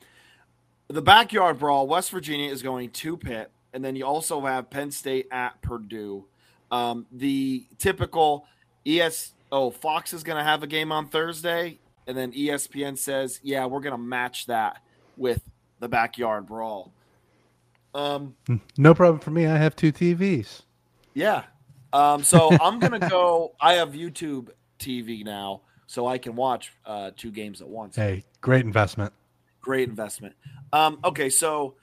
[0.93, 1.87] The backyard brawl.
[1.87, 6.27] West Virginia is going to Pitt, and then you also have Penn State at Purdue.
[6.71, 8.47] Um, the typical
[8.87, 9.33] ES.
[9.51, 13.65] Oh, Fox is going to have a game on Thursday, and then ESPN says, "Yeah,
[13.65, 14.83] we're going to match that
[15.17, 15.41] with
[15.81, 16.93] the backyard brawl."
[17.95, 18.37] Um,
[18.77, 19.47] No problem for me.
[19.47, 20.61] I have two TVs.
[21.15, 21.45] yeah.
[21.95, 23.55] Um, so I'm gonna go.
[23.63, 27.97] I have YouTube TV now, so I can watch uh, two games at once.
[27.97, 29.13] Hey, great investment.
[29.63, 30.35] Great investment.
[30.73, 31.75] Um, okay, so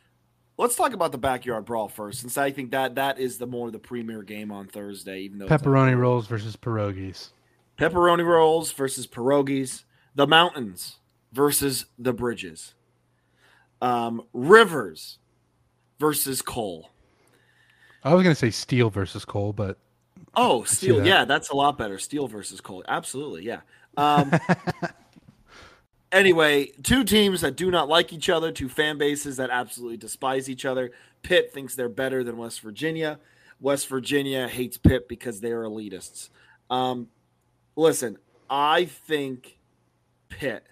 [0.57, 3.71] let's talk about the backyard brawl first, since I think that that is the more
[3.71, 5.21] the premier game on Thursday.
[5.21, 7.29] Even though Pepperoni rolls versus pierogies.
[7.77, 10.97] pepperoni rolls versus pierogies, the mountains
[11.31, 12.73] versus the bridges,
[13.81, 15.17] um, rivers
[15.99, 16.89] versus coal.
[18.03, 19.77] I was going to say steel versus coal, but
[20.35, 20.97] Oh, steel.
[20.97, 21.05] that.
[21.05, 21.97] Yeah, that's a lot better.
[21.97, 22.83] Steel versus coal.
[22.87, 23.43] Absolutely.
[23.45, 23.61] Yeah.
[23.97, 24.31] Um,
[26.11, 30.49] anyway, two teams that do not like each other, two fan bases that absolutely despise
[30.49, 30.91] each other.
[31.21, 33.19] Pitt thinks they're better than West Virginia.
[33.59, 36.29] West Virginia hates Pitt because they're elitists.
[36.69, 37.07] Um,
[37.75, 38.17] listen,
[38.49, 39.57] I think
[40.29, 40.65] Pitt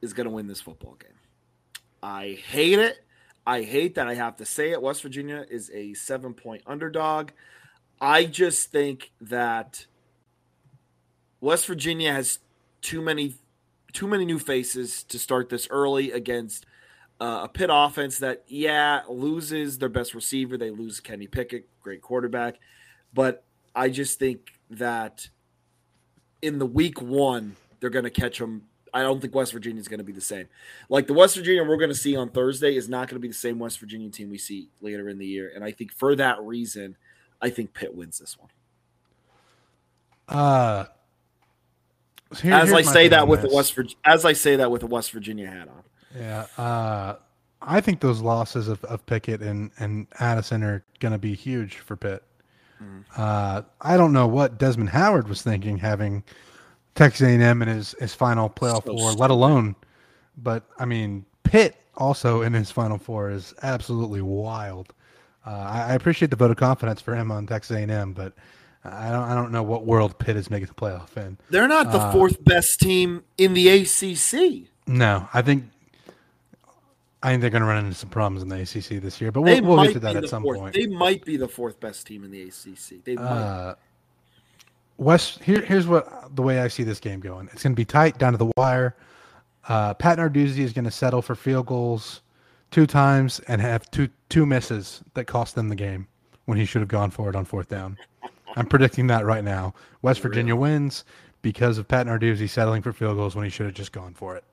[0.00, 1.10] is going to win this football game.
[2.02, 3.04] I hate it.
[3.46, 4.80] I hate that I have to say it.
[4.80, 7.30] West Virginia is a seven point underdog.
[8.00, 9.86] I just think that
[11.40, 12.38] West Virginia has
[12.80, 13.34] too many
[13.92, 16.66] too many new faces to start this early against
[17.20, 20.56] uh, a Pitt offense that yeah loses their best receiver.
[20.56, 22.56] They lose Kenny Pickett, great quarterback,
[23.12, 25.28] but I just think that
[26.42, 28.62] in the week one they're going to catch them.
[28.92, 30.48] I don't think West Virginia is going to be the same.
[30.88, 33.28] Like the West Virginia we're going to see on Thursday is not going to be
[33.28, 36.16] the same West Virginia team we see later in the year, and I think for
[36.16, 36.96] that reason,
[37.40, 38.48] I think Pitt wins this one.
[40.28, 40.86] uh,
[42.38, 43.50] here- as I say that with the.
[43.52, 45.82] West Virg- as I say that with a West Virginia hat on.
[46.16, 47.16] Yeah, uh,
[47.62, 51.76] I think those losses of, of Pickett and, and Addison are going to be huge
[51.76, 52.22] for Pitt.
[52.82, 53.04] Mm.
[53.16, 56.24] Uh, I don't know what Desmond Howard was thinking having
[56.94, 59.76] Texas A&M in his, his final playoff So four, let alone.
[60.38, 64.94] But I mean, Pitt also in his final four is absolutely wild.
[65.46, 68.32] Uh, I, I appreciate the vote of confidence for him on Texas A&M, but
[68.84, 71.36] I don't I don't know what world Pitt is making the playoff in.
[71.50, 74.68] They're not the Uh, fourth best team in the ACC.
[74.86, 75.64] No, I think
[77.22, 79.42] I think they're going to run into some problems in the ACC this year, but
[79.42, 80.58] we'll, we'll get to that at some fourth.
[80.58, 80.74] point.
[80.74, 83.04] They might be the fourth best team in the ACC.
[83.04, 83.22] They might.
[83.22, 83.74] Uh,
[84.96, 87.48] West, here, here's what the way I see this game going.
[87.52, 88.96] It's going to be tight down to the wire.
[89.68, 92.22] Uh, Pat Narduzzi is going to settle for field goals
[92.70, 96.06] two times and have two two misses that cost them the game
[96.46, 97.98] when he should have gone for it on fourth down.
[98.56, 99.74] I'm predicting that right now.
[100.02, 101.04] West Virginia wins
[101.42, 104.36] because of Pat Narduzzi settling for field goals when he should have just gone for
[104.36, 104.44] it.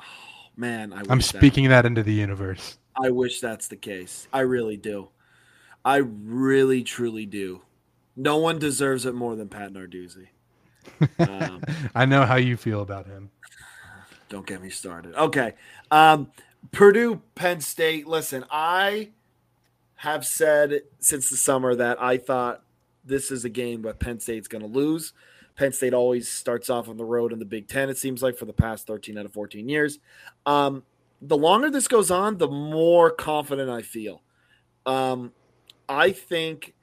[0.56, 2.78] Man, I wish I'm that- speaking that into the universe.
[3.02, 4.26] I wish that's the case.
[4.32, 5.08] I really do.
[5.84, 7.62] I really, truly do.
[8.16, 10.28] No one deserves it more than Pat Narduzzi.
[11.18, 11.62] Um,
[11.94, 13.30] I know how you feel about him.
[14.30, 15.14] Don't get me started.
[15.14, 15.52] Okay.
[15.90, 16.30] Um,
[16.72, 18.06] Purdue, Penn State.
[18.06, 19.10] Listen, I
[19.96, 22.62] have said since the summer that I thought
[23.06, 25.12] this is a game that Penn State's going to lose.
[25.56, 28.36] Penn State always starts off on the road in the Big Ten, it seems like,
[28.36, 29.98] for the past 13 out of 14 years.
[30.44, 30.82] Um,
[31.22, 34.22] the longer this goes on, the more confident I feel.
[34.84, 35.32] Um,
[35.88, 36.74] I think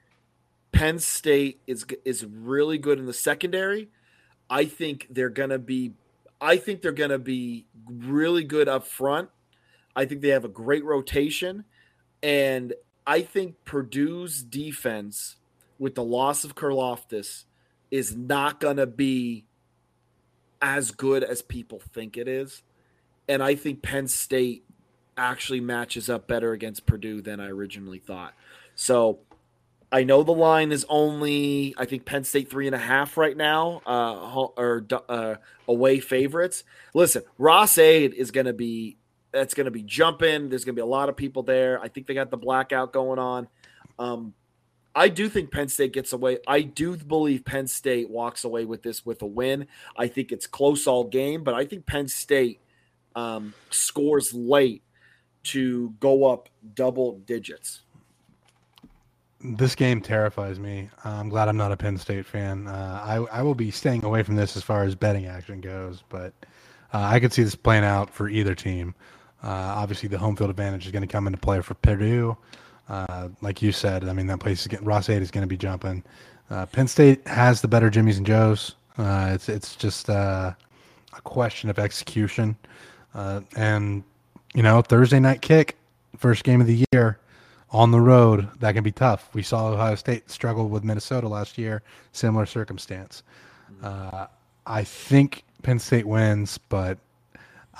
[0.72, 3.90] Penn State is is really good in the secondary.
[4.50, 5.92] I think they're going to be
[6.40, 9.30] I think they're going to be really good up front.
[9.94, 11.64] I think they have a great rotation
[12.22, 12.74] and
[13.06, 15.36] I think Purdue's defense
[15.84, 17.44] with the loss of Karlaftis
[17.90, 19.44] is not going to be
[20.62, 22.62] as good as people think it is.
[23.28, 24.64] And I think Penn State
[25.14, 28.32] actually matches up better against Purdue than I originally thought.
[28.74, 29.18] So
[29.92, 33.36] I know the line is only, I think Penn State three and a half right
[33.36, 35.34] now, uh, or uh,
[35.68, 36.64] away favorites.
[36.94, 38.96] Listen, Ross-Ade is going to be,
[39.32, 40.48] that's going to be jumping.
[40.48, 41.78] There's going to be a lot of people there.
[41.78, 43.48] I think they got the blackout going on.
[43.98, 44.32] Um,
[44.94, 46.38] I do think Penn State gets away.
[46.46, 49.66] I do believe Penn State walks away with this with a win.
[49.96, 52.60] I think it's close all game, but I think Penn State
[53.16, 54.82] um, scores late
[55.44, 57.80] to go up double digits.
[59.40, 60.88] This game terrifies me.
[61.04, 62.66] I'm glad I'm not a Penn State fan.
[62.66, 66.02] Uh, I, I will be staying away from this as far as betting action goes,
[66.08, 66.32] but
[66.94, 68.94] uh, I could see this playing out for either team.
[69.42, 72.38] Uh, obviously, the home field advantage is going to come into play for Purdue.
[72.88, 75.56] Uh, like you said, I mean that place is getting Ross-Ade is going to be
[75.56, 76.02] jumping.
[76.50, 78.74] Uh, Penn State has the better Jimmys and Joes.
[78.98, 80.52] Uh, it's it's just uh,
[81.16, 82.56] a question of execution,
[83.14, 84.04] uh, and
[84.54, 85.76] you know Thursday night kick,
[86.18, 87.18] first game of the year,
[87.70, 89.30] on the road that can be tough.
[89.32, 93.22] We saw Ohio State struggle with Minnesota last year, similar circumstance.
[94.66, 96.98] I think Penn State wins, but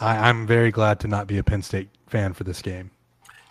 [0.01, 2.91] I, I'm very glad to not be a Penn State fan for this game.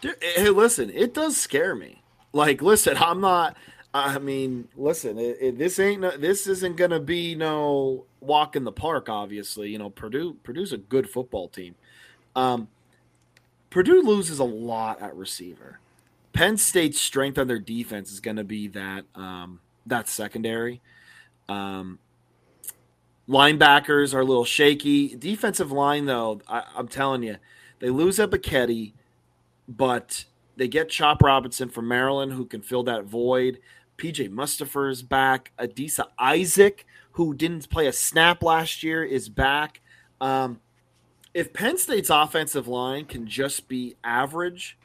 [0.03, 2.03] Dude, hey, listen, it does scare me.
[2.33, 3.55] Like, listen, I'm not.
[3.93, 8.65] I mean, listen, it, it, this ain't no, this isn't gonna be no walk in
[8.65, 9.07] the park.
[9.07, 11.75] Obviously, you know, Purdue Purdue's a good football team.
[12.35, 12.67] Um,
[13.69, 15.79] Purdue loses a lot at receiver.
[16.33, 20.81] Penn State's strength on their defense is going to be that um, that secondary.
[21.47, 21.97] Um,
[23.29, 25.15] linebackers are a little shaky.
[25.15, 27.37] Defensive line, though, I, am telling you,
[27.79, 28.91] they lose Ebiketie
[29.67, 33.59] but they get Chop Robinson from Maryland who can fill that void.
[33.97, 35.51] PJ Mustipher is back.
[35.59, 39.81] Adisa Isaac, who didn't play a snap last year, is back.
[40.19, 40.59] Um,
[41.33, 44.77] if Penn State's offensive line can just be average,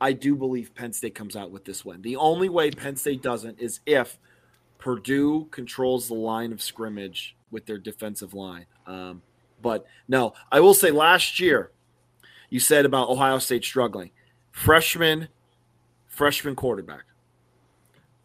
[0.00, 2.02] I do believe Penn State comes out with this win.
[2.02, 4.18] The only way Penn State doesn't is if
[4.78, 8.66] Purdue controls the line of scrimmage with their defensive line.
[8.86, 9.22] Um,
[9.62, 11.70] but no, I will say last year
[12.50, 14.10] you said about Ohio State struggling.
[14.50, 15.28] Freshman,
[16.06, 17.04] freshman quarterback.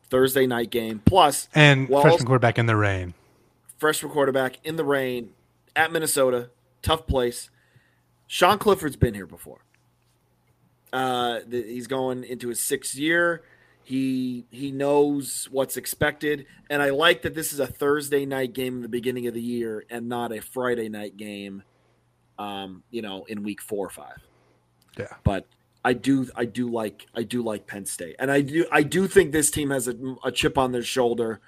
[0.10, 1.02] Thursday night game.
[1.06, 3.14] Plus, and Wells, freshman quarterback in the rain.
[3.78, 5.32] Freshman quarterback in the rain
[5.76, 6.50] at Minnesota.
[6.82, 7.50] Tough place.
[8.28, 9.64] Sean Clifford's been here before.
[10.92, 13.44] Uh, he's going into his sixth year.
[13.84, 18.76] He he knows what's expected, and I like that this is a Thursday night game
[18.76, 21.64] in the beginning of the year and not a Friday night game
[22.40, 24.18] um, you know, in week four or five.
[24.98, 25.14] Yeah.
[25.24, 25.46] But
[25.86, 29.08] I do, I do like, I do like Penn State, and I do, I do
[29.08, 31.40] think this team has a, a chip on their shoulder,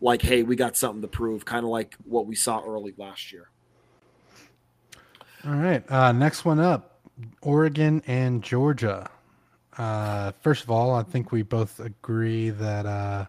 [0.00, 3.32] like, hey, we got something to prove, kind of like what we saw early last
[3.32, 3.48] year.
[5.44, 7.00] All right, uh, next one up,
[7.40, 9.10] Oregon and Georgia.
[9.78, 13.26] Uh, first of all, I think we both agree that uh,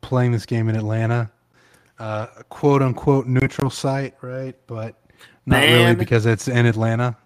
[0.00, 1.30] playing this game in Atlanta,
[1.98, 4.54] uh, quote unquote neutral site, right?
[4.66, 4.96] But
[5.46, 7.16] not really because it's in Atlanta.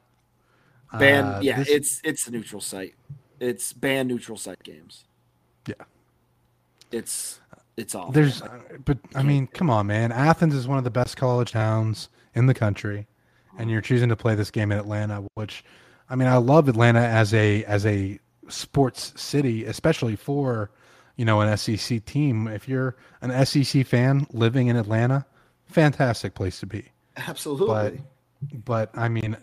[0.98, 2.94] Ban, uh, yeah, this, it's it's a neutral site.
[3.40, 5.04] It's ban neutral site games.
[5.66, 5.74] Yeah,
[6.90, 7.40] it's
[7.76, 8.10] it's all.
[8.10, 10.12] There's, uh, but I mean, come on, man.
[10.12, 13.06] Athens is one of the best college towns in the country,
[13.58, 15.24] and you're choosing to play this game in Atlanta.
[15.34, 15.64] Which,
[16.08, 20.70] I mean, I love Atlanta as a as a sports city, especially for
[21.16, 22.48] you know an SEC team.
[22.48, 25.26] If you're an SEC fan living in Atlanta,
[25.66, 26.92] fantastic place to be.
[27.16, 28.02] Absolutely.
[28.42, 29.36] But, but I mean,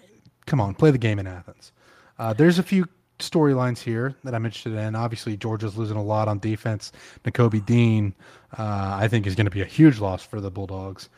[0.45, 1.71] come on, play the game in Athens.
[2.19, 2.85] Uh, there's a few
[3.19, 4.95] storylines here that I'm interested in.
[4.95, 6.91] Obviously, Georgia's losing a lot on defense.
[7.23, 8.13] Nakobe Dean,
[8.57, 11.09] uh, I think, is going to be a huge loss for the Bulldogs.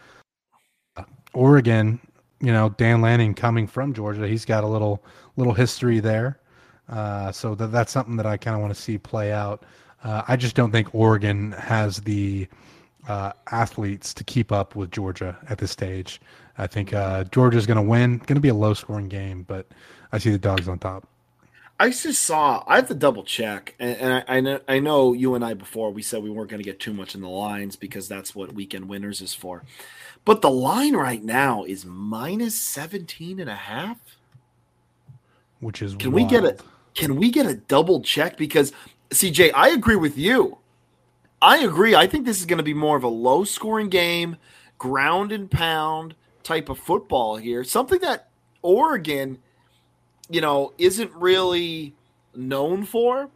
[0.98, 1.04] Uh,
[1.34, 2.00] Oregon,
[2.40, 5.04] you know, Dan Lanning coming from Georgia, he's got a little
[5.36, 6.40] little history there.
[6.88, 9.66] Uh, so that, that's something that I kind of want to see play out.
[10.04, 12.48] Uh, I just don't think Oregon has the
[13.08, 16.22] uh, athletes to keep up with Georgia at this stage.
[16.58, 18.18] I think uh, Georgia's going to win.
[18.20, 19.68] Going to be a low scoring game, but
[20.12, 21.08] I see the dogs on top.
[21.78, 22.64] I just saw.
[22.68, 25.54] I have to double check, and, and I, I, know I know you and I
[25.54, 28.34] before we said we weren't going to get too much in the lines because that's
[28.34, 29.64] what weekend winners is for.
[30.24, 33.98] But the line right now is minus 17 and a half.
[35.60, 36.24] Which is can wild.
[36.24, 36.58] we get a
[36.94, 38.38] can we get a double check?
[38.38, 38.72] Because
[39.10, 40.58] CJ, I agree with you.
[41.42, 41.94] I agree.
[41.94, 44.38] I think this is going to be more of a low scoring game,
[44.78, 47.66] ground and pound type of football here.
[47.66, 48.30] Something that
[48.62, 49.40] Oregon
[50.30, 51.94] you know, isn't really
[52.36, 53.30] known for.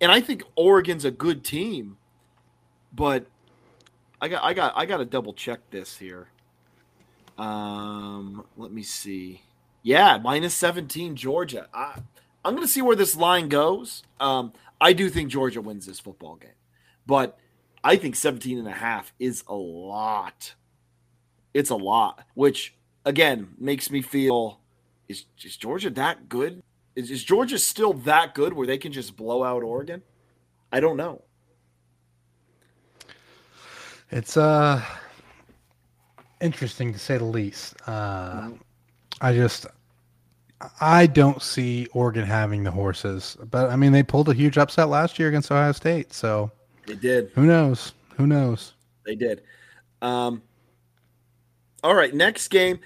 [0.00, 1.96] And I think Oregon's a good team,
[2.92, 3.26] but
[4.20, 6.28] I got I got I got to double check this here.
[7.38, 9.42] Um, let me see.
[9.82, 11.68] Yeah, minus 17 Georgia.
[11.72, 12.00] I
[12.44, 14.02] I'm going to see where this line goes.
[14.20, 16.50] Um, I do think Georgia wins this football game.
[17.06, 17.38] But
[17.82, 20.54] I think 17 and a half is a lot.
[21.54, 22.74] It's a lot, which
[23.04, 24.60] again makes me feel
[25.08, 26.62] is, is Georgia that good?
[26.96, 30.02] Is, is Georgia still that good where they can just blow out Oregon?
[30.72, 31.22] I don't know.
[34.10, 34.82] It's uh
[36.40, 37.74] interesting to say the least.
[37.86, 38.50] Uh.
[39.20, 39.66] I just
[40.80, 44.88] I don't see Oregon having the horses, but I mean they pulled a huge upset
[44.88, 46.50] last year against Ohio State, so
[46.86, 47.30] they did.
[47.34, 47.94] Who knows?
[48.16, 48.74] Who knows?
[49.04, 49.42] They did.
[50.02, 50.42] Um,
[51.84, 52.80] all right, next game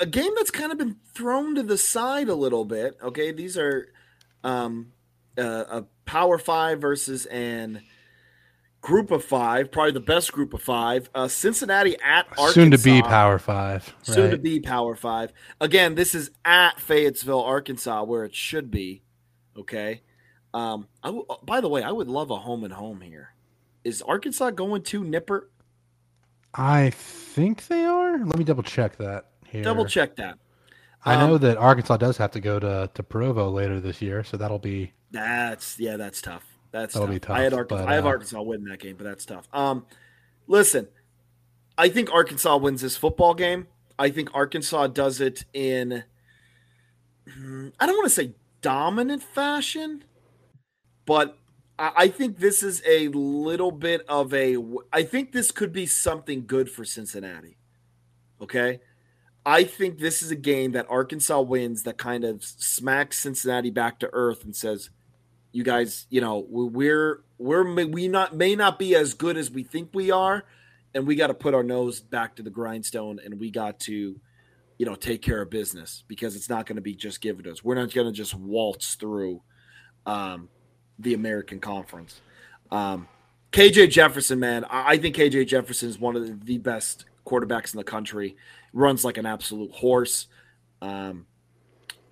[0.00, 2.96] a game that's kind of been thrown to the side a little bit.
[3.02, 3.88] Okay, these are
[4.44, 4.92] um,
[5.38, 7.82] uh, a Power Five versus an
[8.80, 11.10] Group of Five, probably the best Group of Five.
[11.14, 12.52] Uh, Cincinnati at Arkansas.
[12.52, 13.94] Soon to be Power Five.
[14.06, 14.14] Right?
[14.14, 15.32] Soon to be Power Five.
[15.60, 19.02] Again, this is at Fayetteville, Arkansas, where it should be.
[19.56, 20.02] Okay.
[20.54, 23.34] Um, I w- by the way, I would love a home and home here.
[23.84, 25.48] Is Arkansas going to Nippert?
[26.56, 28.18] I think they are.
[28.18, 29.62] Let me double check that here.
[29.62, 30.38] Double check that.
[31.04, 34.24] I um, know that Arkansas does have to go to, to Provo later this year,
[34.24, 36.44] so that'll be that's yeah, that's tough.
[36.72, 37.14] That's that'll tough.
[37.14, 37.36] be tough.
[37.36, 39.48] I had Arkansas, but, uh, I have Arkansas winning that game, but that's tough.
[39.52, 39.86] Um,
[40.46, 40.88] listen,
[41.78, 43.68] I think Arkansas wins this football game.
[43.98, 46.04] I think Arkansas does it in
[47.26, 48.32] I don't want to say
[48.62, 50.04] dominant fashion,
[51.04, 51.38] but
[51.78, 54.56] I think this is a little bit of a.
[54.92, 57.58] I think this could be something good for Cincinnati.
[58.40, 58.80] Okay.
[59.44, 64.00] I think this is a game that Arkansas wins that kind of smacks Cincinnati back
[64.00, 64.90] to earth and says,
[65.52, 69.62] "You guys, you know, we're we're we not may not be as good as we
[69.62, 70.44] think we are,
[70.94, 74.18] and we got to put our nose back to the grindstone and we got to,
[74.78, 77.52] you know, take care of business because it's not going to be just given to
[77.52, 77.62] us.
[77.62, 79.42] We're not going to just waltz through
[80.06, 80.48] um,
[80.98, 82.20] the American Conference."
[82.70, 83.08] Um,
[83.52, 87.84] KJ Jefferson, man, I think KJ Jefferson is one of the best quarterbacks in the
[87.84, 88.36] country
[88.72, 90.26] runs like an absolute horse.
[90.82, 91.26] Um,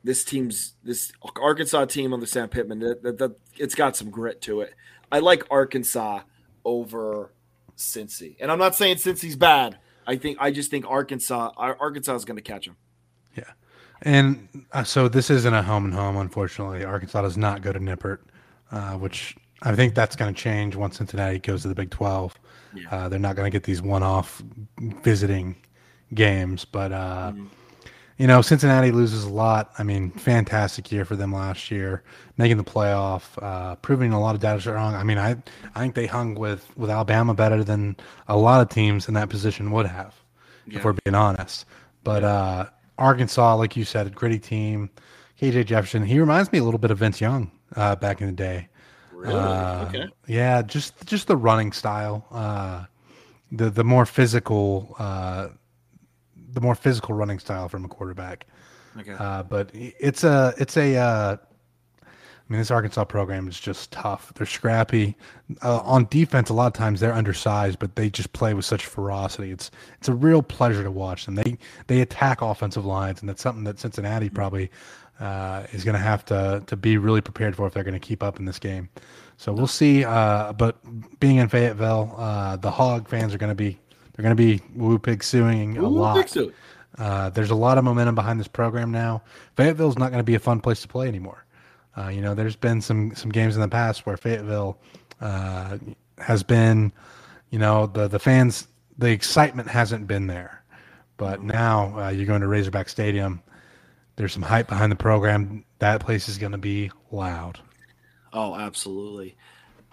[0.02, 4.40] this team's this Arkansas team the Sam Pittman, that, that, that, it's got some grit
[4.42, 4.74] to it.
[5.10, 6.20] I like Arkansas
[6.64, 7.32] over
[7.76, 9.78] Cincy, and I'm not saying Cincy's bad.
[10.06, 12.76] I think I just think Arkansas Arkansas is going to catch him.
[13.36, 13.50] Yeah,
[14.02, 16.16] and uh, so this isn't a home and home.
[16.16, 18.18] Unfortunately, Arkansas does not go to Nippert,
[18.74, 22.38] uh, which I think that's going to change once Cincinnati goes to the Big Twelve.
[22.74, 22.88] Yeah.
[22.90, 24.42] Uh, they're not going to get these one-off
[25.02, 25.54] visiting
[26.12, 26.64] games.
[26.64, 27.46] But uh, mm.
[28.18, 29.72] you know, Cincinnati loses a lot.
[29.78, 32.02] I mean, fantastic year for them last year,
[32.36, 34.94] making the playoff, uh, proving a lot of data wrong.
[34.94, 35.36] I mean, I
[35.74, 37.96] I think they hung with with Alabama better than
[38.28, 40.14] a lot of teams in that position would have,
[40.66, 40.78] yeah.
[40.78, 41.64] if we're being honest.
[42.02, 42.66] But uh,
[42.98, 44.90] Arkansas, like you said, a gritty team.
[45.40, 48.32] KJ Jefferson, he reminds me a little bit of Vince Young uh, back in the
[48.32, 48.68] day.
[49.12, 49.34] Really?
[49.34, 50.06] Uh, okay.
[50.26, 52.84] Yeah, just just the running style, uh,
[53.52, 55.48] the the more physical uh,
[56.52, 58.46] the more physical running style from a quarterback.
[58.98, 59.16] Okay.
[59.18, 61.36] Uh, but it's a it's a uh,
[62.48, 64.32] I mean, this Arkansas program is just tough.
[64.34, 65.16] They're scrappy.
[65.62, 68.84] Uh, on defense, a lot of times they're undersized, but they just play with such
[68.84, 69.50] ferocity.
[69.50, 71.36] It's it's a real pleasure to watch them.
[71.36, 74.70] They they attack offensive lines, and that's something that Cincinnati probably
[75.20, 78.06] uh, is going to have to to be really prepared for if they're going to
[78.06, 78.90] keep up in this game.
[79.38, 80.04] So we'll see.
[80.04, 80.76] Uh, but
[81.20, 83.78] being in Fayetteville, uh, the Hog fans are going to be
[84.14, 86.16] they're going to be Woo Pig suing a lot.
[86.98, 89.22] Uh, there's a lot of momentum behind this program now.
[89.56, 91.44] Fayetteville's not going to be a fun place to play anymore.
[91.96, 94.78] Uh, you know, there's been some some games in the past where Fayetteville
[95.20, 95.78] uh,
[96.18, 96.92] has been,
[97.50, 98.68] you know, the the fans,
[98.98, 100.62] the excitement hasn't been there.
[101.16, 103.42] But now uh, you're going to Razorback Stadium.
[104.16, 105.64] There's some hype behind the program.
[105.78, 107.60] That place is going to be loud.
[108.32, 109.36] Oh, absolutely,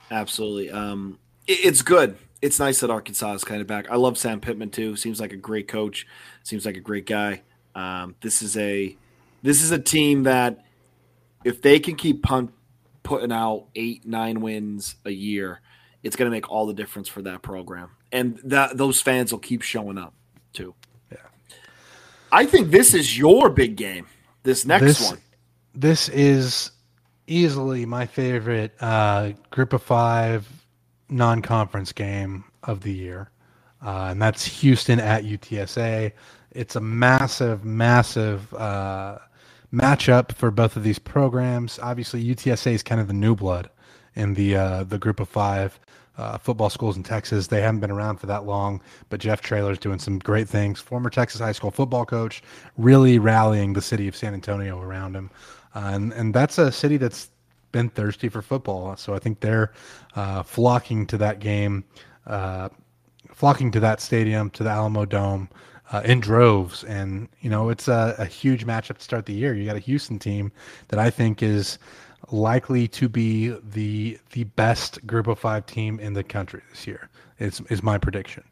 [0.10, 0.72] absolutely.
[0.72, 3.90] Um, it, it's good it's nice that Arkansas is kind of back.
[3.90, 4.96] I love Sam Pittman too.
[4.96, 6.08] Seems like a great coach.
[6.44, 7.42] Seems like a great guy.
[7.76, 8.96] Um, this is a
[9.44, 10.66] this is a team that
[11.44, 12.52] if they can keep punt,
[13.04, 15.62] putting out eight, nine wins a year,
[16.04, 19.40] it's going to make all the difference for that program, and that those fans will
[19.40, 20.14] keep showing up
[20.54, 20.74] too.
[21.12, 21.18] Yeah,
[22.32, 24.08] I think this is your big game.
[24.44, 25.20] This next This- one.
[25.74, 26.72] This is
[27.28, 30.46] easily my favorite uh, group of five
[31.10, 33.30] non conference game of the year.
[33.84, 36.12] Uh, and that's Houston at UTSA.
[36.52, 39.20] It's a massive, massive uh,
[39.74, 41.80] matchup for both of these programs.
[41.80, 43.70] Obviously, UTSA is kind of the new blood
[44.16, 45.80] in the uh, the group of five
[46.18, 47.48] uh, football schools in Texas.
[47.48, 50.80] They haven't been around for that long, but Jeff Traylor's doing some great things.
[50.80, 52.44] Former Texas high school football coach,
[52.78, 55.30] really rallying the city of San Antonio around him,
[55.76, 57.30] uh, and and that's a city that's
[57.72, 58.96] been thirsty for football.
[58.98, 59.72] So I think they're
[60.16, 61.86] uh, flocking to that game,
[62.28, 62.70] uh,
[63.34, 65.50] flocking to that stadium, to the Alamo Dome.
[65.92, 69.54] Uh, in droves, and you know it's a, a huge matchup to start the year.
[69.54, 70.52] You got a Houston team
[70.88, 71.78] that I think is
[72.32, 77.10] likely to be the the best group of five team in the country this year.
[77.40, 78.44] Is is my prediction.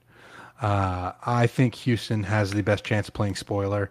[0.61, 3.89] Uh, I think Houston has the best chance of playing spoiler.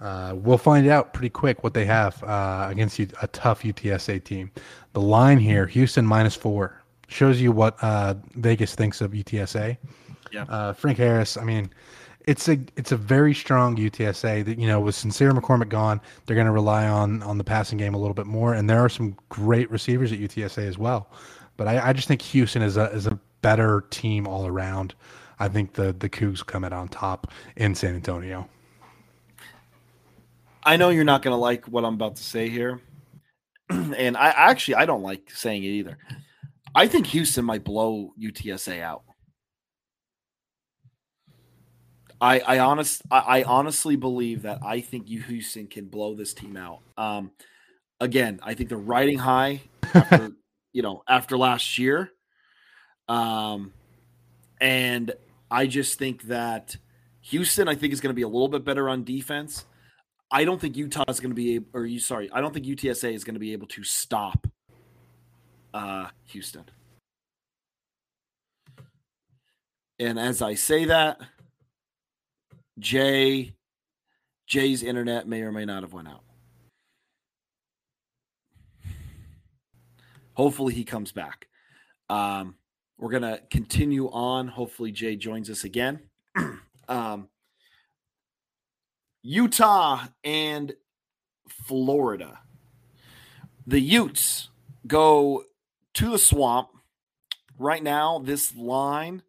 [0.00, 4.50] Uh, we'll find out pretty quick what they have uh, against a tough UTSA team.
[4.92, 9.76] The line here, Houston minus four, shows you what uh, Vegas thinks of UTSA.
[10.32, 10.42] Yeah.
[10.48, 11.70] Uh, Frank Harris, I mean,
[12.28, 16.36] it's a it's a very strong UTSA that you know with Sincere McCormick gone, they're
[16.36, 18.90] going to rely on on the passing game a little bit more, and there are
[18.90, 21.10] some great receivers at UTSA as well.
[21.56, 24.94] But I, I just think Houston is a is a better team all around.
[25.38, 28.46] I think the the Cougs come out on top in San Antonio.
[30.64, 32.82] I know you're not going to like what I'm about to say here,
[33.70, 35.96] and I actually I don't like saying it either.
[36.74, 39.04] I think Houston might blow UTSA out.
[42.20, 46.34] I I honest I, I honestly believe that I think you Houston can blow this
[46.34, 46.80] team out.
[46.96, 47.30] Um,
[48.00, 49.62] again, I think they're riding high
[49.94, 50.32] after
[50.72, 52.10] you know after last year,
[53.08, 53.72] um,
[54.60, 55.12] and
[55.50, 56.76] I just think that
[57.22, 59.64] Houston I think is going to be a little bit better on defense.
[60.30, 62.66] I don't think Utah is going to be able, or you sorry, I don't think
[62.66, 64.46] UTSA is going to be able to stop
[65.72, 66.64] uh, Houston.
[69.98, 71.20] And as I say that,
[72.78, 73.54] Jay
[74.46, 76.22] Jay's internet may or may not have went out.
[80.34, 81.48] Hopefully he comes back.
[82.08, 82.54] Um,
[82.96, 84.48] we're gonna continue on.
[84.48, 86.00] Hopefully Jay joins us again.
[86.88, 87.28] um,
[89.22, 90.74] Utah and
[91.48, 92.38] Florida.
[93.66, 94.48] The Utes
[94.86, 95.44] go
[95.94, 96.68] to the swamp.
[97.58, 99.22] Right now, this line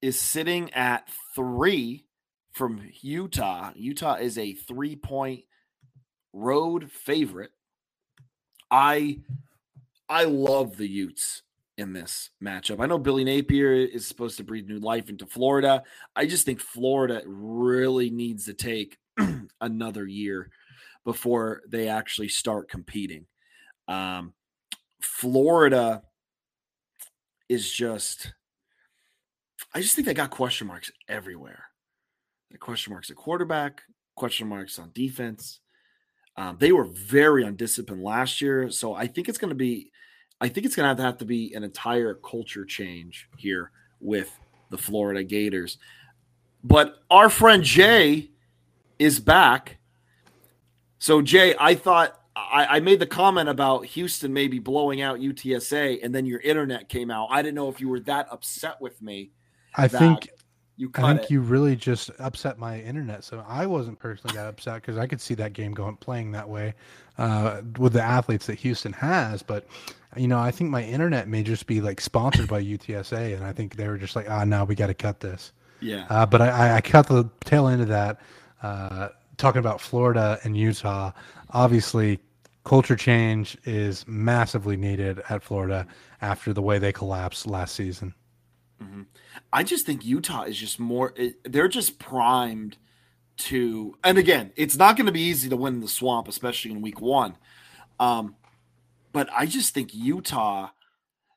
[0.00, 2.06] is sitting at three
[2.52, 3.72] from Utah.
[3.74, 5.44] Utah is a three point
[6.32, 7.50] road favorite.
[8.70, 9.20] I
[10.08, 11.42] I love the Utes
[11.78, 12.80] in this matchup.
[12.80, 15.82] I know Billy Napier is supposed to breathe new life into Florida.
[16.14, 18.98] I just think Florida really needs to take
[19.60, 20.50] another year
[21.04, 23.26] before they actually start competing.
[23.88, 24.34] Um,
[25.00, 26.02] Florida
[27.48, 28.32] is just,
[29.74, 31.69] I just think they got question marks everywhere.
[32.58, 33.82] Question marks at quarterback,
[34.16, 35.60] question marks on defense.
[36.36, 39.90] Um, they were very undisciplined last year, so I think it's going to be,
[40.40, 43.70] I think it's going to have to have to be an entire culture change here
[44.00, 44.38] with
[44.70, 45.78] the Florida Gators.
[46.62, 48.30] But our friend Jay
[48.98, 49.78] is back.
[50.98, 56.00] So Jay, I thought I, I, made the comment about Houston maybe blowing out UTSA,
[56.02, 57.28] and then your internet came out.
[57.30, 59.30] I didn't know if you were that upset with me.
[59.74, 60.28] I think
[60.80, 60.90] you.
[60.94, 61.30] I think it.
[61.30, 63.22] you really just upset my internet.
[63.24, 66.48] So I wasn't personally that upset because I could see that game going playing that
[66.48, 66.74] way
[67.18, 69.42] uh, with the athletes that Houston has.
[69.42, 69.66] But
[70.16, 73.52] you know, I think my internet may just be like sponsored by UTSA, and I
[73.52, 75.52] think they were just like, ah, oh, no, we got to cut this.
[75.80, 76.06] Yeah.
[76.10, 78.20] Uh, but I, I cut the tail end of that.
[78.62, 81.12] Uh, talking about Florida and Utah,
[81.50, 82.18] obviously
[82.64, 85.86] culture change is massively needed at Florida
[86.20, 88.14] after the way they collapsed last season.
[88.82, 89.02] Mm-hmm.
[89.52, 91.14] I just think Utah is just more,
[91.44, 92.76] they're just primed
[93.38, 96.70] to, and again, it's not going to be easy to win in the swamp, especially
[96.70, 97.36] in week one.
[97.98, 98.36] Um,
[99.12, 100.70] but I just think Utah,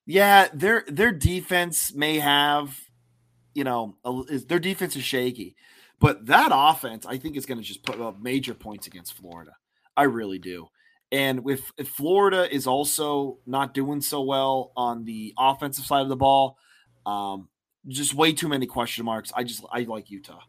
[0.05, 2.77] yeah, their their defense may have,
[3.53, 5.55] you know, a, their defense is shaky,
[5.99, 9.51] but that offense, I think, is going to just put up major points against Florida.
[9.95, 10.67] I really do.
[11.11, 16.09] And with if Florida is also not doing so well on the offensive side of
[16.09, 16.57] the ball,
[17.05, 17.49] um,
[17.87, 19.31] just way too many question marks.
[19.35, 20.41] I just I like Utah.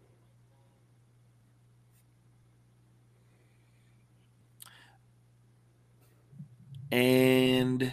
[6.93, 7.93] And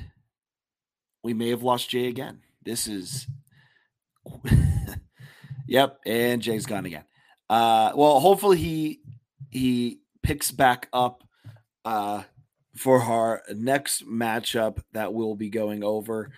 [1.24, 2.41] we may have lost Jay again.
[2.64, 3.26] This is
[5.68, 7.05] Yep, and Jay's gone again.
[7.49, 9.01] Uh well, hopefully he
[9.49, 11.24] he picks back up
[11.84, 12.24] uh
[12.76, 16.32] for our next matchup that we'll be going over.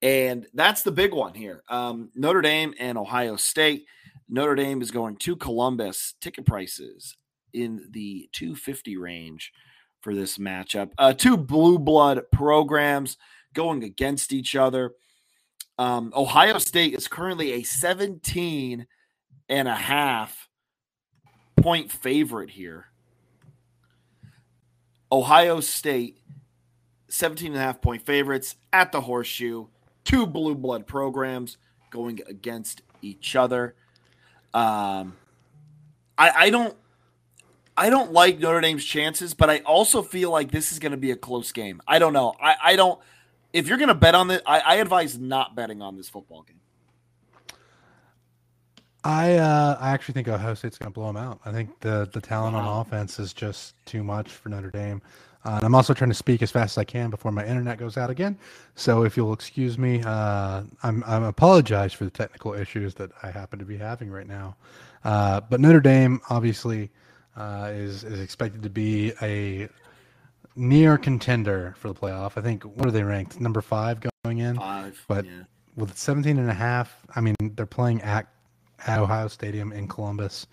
[0.00, 1.62] And that's the big one here.
[1.68, 3.86] Um, Notre Dame and Ohio State.
[4.28, 6.14] Notre Dame is going to Columbus.
[6.20, 7.16] Ticket prices
[7.52, 9.52] in the 250 range
[10.00, 10.90] for this matchup.
[10.98, 13.16] Uh, two blue blood programs
[13.54, 14.92] going against each other.
[15.78, 18.86] Um, Ohio State is currently a 17
[19.48, 20.48] and a half
[21.56, 22.86] point favorite here.
[25.10, 26.18] Ohio State,
[27.08, 29.66] 17 and a half point favorites at the horseshoe.
[30.08, 31.58] Two blue blood programs
[31.90, 33.74] going against each other.
[34.54, 35.16] Um,
[36.16, 36.74] I, I don't
[37.76, 40.98] I don't like Notre Dame's chances, but I also feel like this is going to
[40.98, 41.82] be a close game.
[41.86, 42.34] I don't know.
[42.42, 42.98] I, I don't.
[43.52, 46.42] If you're going to bet on this, I, I advise not betting on this football
[46.42, 46.56] game.
[49.04, 51.40] I uh, I actually think Ohio State's going to blow them out.
[51.44, 52.68] I think the the talent wow.
[52.68, 55.02] on offense is just too much for Notre Dame.
[55.48, 57.78] Uh, and I'm also trying to speak as fast as I can before my internet
[57.78, 58.36] goes out again.
[58.74, 63.30] So if you'll excuse me, uh, I'm I'm apologize for the technical issues that I
[63.30, 64.56] happen to be having right now.
[65.04, 66.90] Uh, but Notre Dame obviously
[67.34, 69.70] uh, is is expected to be a
[70.54, 72.32] near contender for the playoff.
[72.36, 73.40] I think what are they ranked?
[73.40, 74.56] Number five going in.
[74.56, 75.02] Five.
[75.08, 75.44] But yeah.
[75.76, 78.28] with 17 and a half, I mean they're playing at
[78.86, 80.46] at Ohio Stadium in Columbus.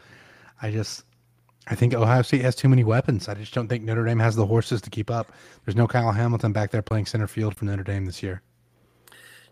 [0.62, 1.04] I just
[1.68, 3.28] I think Ohio State has too many weapons.
[3.28, 5.32] I just don't think Notre Dame has the horses to keep up.
[5.66, 8.41] There's no Kyle Hamilton back there playing center field for Notre Dame this year.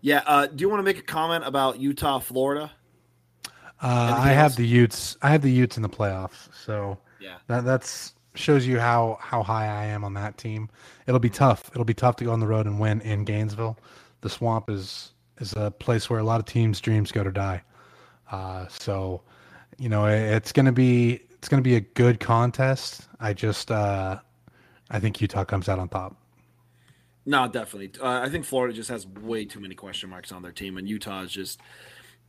[0.00, 0.22] Yeah.
[0.26, 2.70] Uh, do you want to make a comment about Utah, Florida?
[3.82, 5.16] Uh, I have the Utes.
[5.22, 6.48] I have the Utes in the playoffs.
[6.54, 10.70] So yeah, that that's shows you how how high I am on that team.
[11.06, 11.70] It'll be tough.
[11.70, 13.78] It'll be tough to go on the road and win in Gainesville.
[14.20, 17.62] The Swamp is is a place where a lot of teams' dreams go to die.
[18.30, 19.22] Uh, so,
[19.78, 23.06] you know, it, it's going to be it's going to be a good contest.
[23.20, 24.18] I just uh,
[24.88, 26.16] I think Utah comes out on top.
[27.26, 27.92] No, definitely.
[28.00, 30.88] Uh, I think Florida just has way too many question marks on their team, and
[30.88, 31.60] Utah is just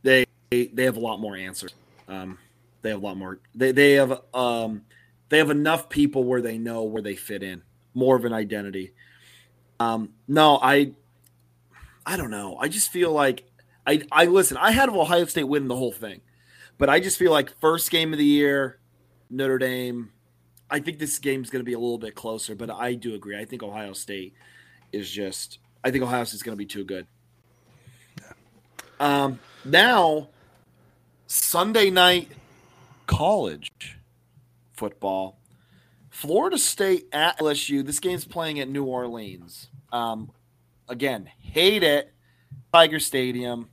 [0.02, 1.72] they they have a lot more answers.
[2.06, 2.36] Um,
[2.82, 3.40] they have a lot more.
[3.54, 4.82] They they have um,
[5.30, 7.62] they have enough people where they know where they fit in,
[7.94, 8.92] more of an identity.
[9.80, 10.92] Um, no, I
[12.04, 12.58] I don't know.
[12.60, 13.50] I just feel like
[13.86, 14.58] I, I listen.
[14.58, 16.20] I had Ohio State win the whole thing,
[16.76, 18.78] but I just feel like first game of the year,
[19.30, 20.10] Notre Dame.
[20.70, 23.14] I think this game is going to be a little bit closer, but I do
[23.14, 23.38] agree.
[23.38, 24.34] I think Ohio State
[24.92, 25.58] is just.
[25.84, 27.06] I think Ohio State is going to be too good.
[28.98, 30.28] Um, now,
[31.26, 32.30] Sunday night
[33.06, 33.70] college
[34.72, 35.38] football.
[36.10, 37.84] Florida State at LSU.
[37.84, 39.68] This game's playing at New Orleans.
[39.92, 40.32] Um,
[40.88, 42.12] again, hate it.
[42.72, 43.68] Tiger Stadium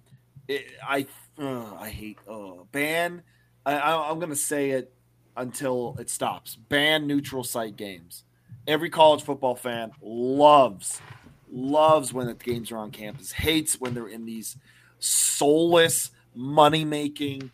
[0.47, 1.05] it, I
[1.39, 3.23] uh, I hate uh, ban.
[3.65, 4.92] I, I, I'm gonna say it
[5.35, 6.55] until it stops.
[6.55, 8.23] Ban neutral site games.
[8.67, 11.01] Every college football fan loves
[11.51, 13.31] loves when the games are on campus.
[13.31, 14.57] Hates when they're in these
[14.99, 17.51] soulless money making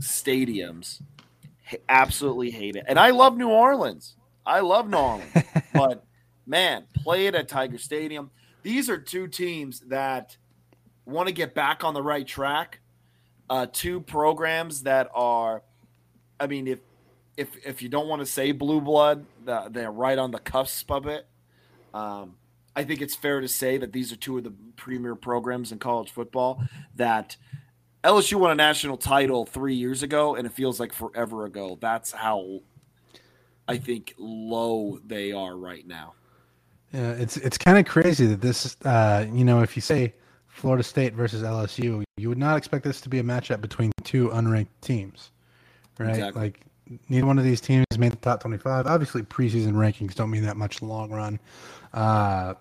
[0.00, 1.00] stadiums.
[1.88, 2.84] Absolutely hate it.
[2.86, 4.16] And I love New Orleans.
[4.44, 5.32] I love New Orleans,
[5.72, 6.04] but
[6.46, 8.30] man, play it at Tiger Stadium.
[8.62, 10.36] These are two teams that
[11.04, 12.80] want to get back on the right track,
[13.48, 15.62] uh, two programs that are,
[16.40, 16.80] I mean, if
[17.38, 21.06] if if you don't want to say blue blood, they're right on the cusp of
[21.06, 21.26] it.
[21.94, 22.34] Um,
[22.74, 25.78] I think it's fair to say that these are two of the premier programs in
[25.78, 26.62] college football.
[26.96, 27.36] That
[28.02, 31.78] LSU won a national title three years ago, and it feels like forever ago.
[31.80, 32.60] That's how
[33.68, 36.14] I think low they are right now.
[36.92, 40.12] Yeah, it's it's kind of crazy that this, uh, you know, if you say
[40.48, 44.28] Florida State versus LSU, you would not expect this to be a matchup between two
[44.30, 45.30] unranked teams,
[45.98, 46.10] right?
[46.10, 46.42] Exactly.
[46.42, 46.67] Like
[47.08, 48.86] neither one of these teams made the top 25.
[48.86, 51.38] Obviously, preseason rankings don't mean that much in the long run.
[51.92, 52.54] Uh,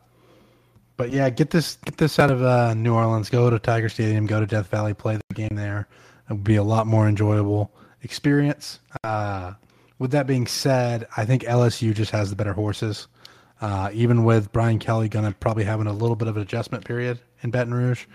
[0.98, 3.30] but yeah, get this get this out of uh, New Orleans.
[3.30, 4.26] Go to Tiger Stadium.
[4.26, 4.94] Go to Death Valley.
[4.94, 5.88] Play the game there.
[6.30, 7.72] It would be a lot more enjoyable
[8.02, 8.80] experience.
[9.04, 9.54] Uh,
[10.00, 13.08] with that being said, I think LSU just has the better horses.
[13.62, 16.86] Uh, even with Brian Kelly going to probably having a little bit of an adjustment
[16.86, 18.06] period in Baton Rouge,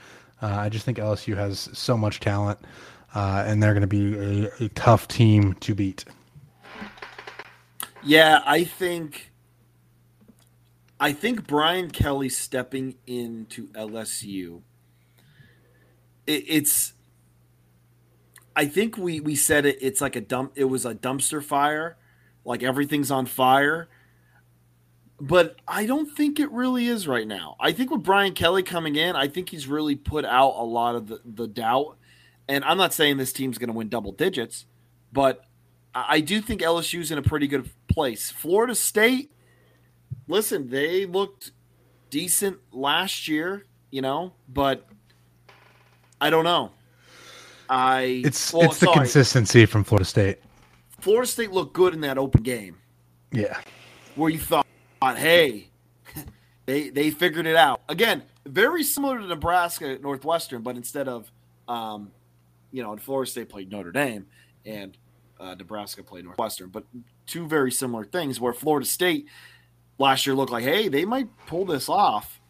[0.41, 2.61] uh, I just think LSU has so much talent,
[3.15, 6.05] uh, and they're going to be a, a, tough team to beat.
[8.05, 9.31] Yeah, I think.
[10.99, 14.63] I think Brian Kelly stepping into LSU.
[16.27, 16.95] It, it's.
[18.55, 19.79] I think we we said it.
[19.81, 20.53] It's like a dump.
[20.57, 21.97] It was a dumpster fire,
[22.45, 23.89] like everything's on fire
[25.23, 27.55] but I don't think it really is right now.
[27.61, 30.97] I think with Brian Kelly coming in, I think he's really put out a lot
[30.97, 31.97] of the, the doubt.
[32.49, 34.67] And I'm not saying this team's going to win double digits,
[35.13, 35.45] but
[35.95, 38.31] I do think LSU's in a pretty good place.
[38.31, 39.31] Florida State,
[40.27, 41.53] listen, they looked
[42.11, 44.87] decent last year, you know, but
[46.21, 46.73] I don't know.
[47.69, 48.99] I it's well, it's the sorry.
[48.99, 50.39] consistency from Florida State.
[51.01, 52.77] Florida State looked good in that open game.
[53.31, 53.59] Yeah,
[54.15, 54.67] where you thought,
[55.03, 55.69] hey,
[56.67, 58.23] they they figured it out again.
[58.47, 61.31] Very similar to Nebraska at Northwestern, but instead of,
[61.69, 62.11] um,
[62.73, 64.27] you know, Florida State played Notre Dame
[64.65, 64.97] and
[65.39, 66.85] uh, Nebraska played Northwestern, but
[67.27, 68.41] two very similar things.
[68.41, 69.29] Where Florida State
[69.99, 72.41] last year looked like, hey, they might pull this off,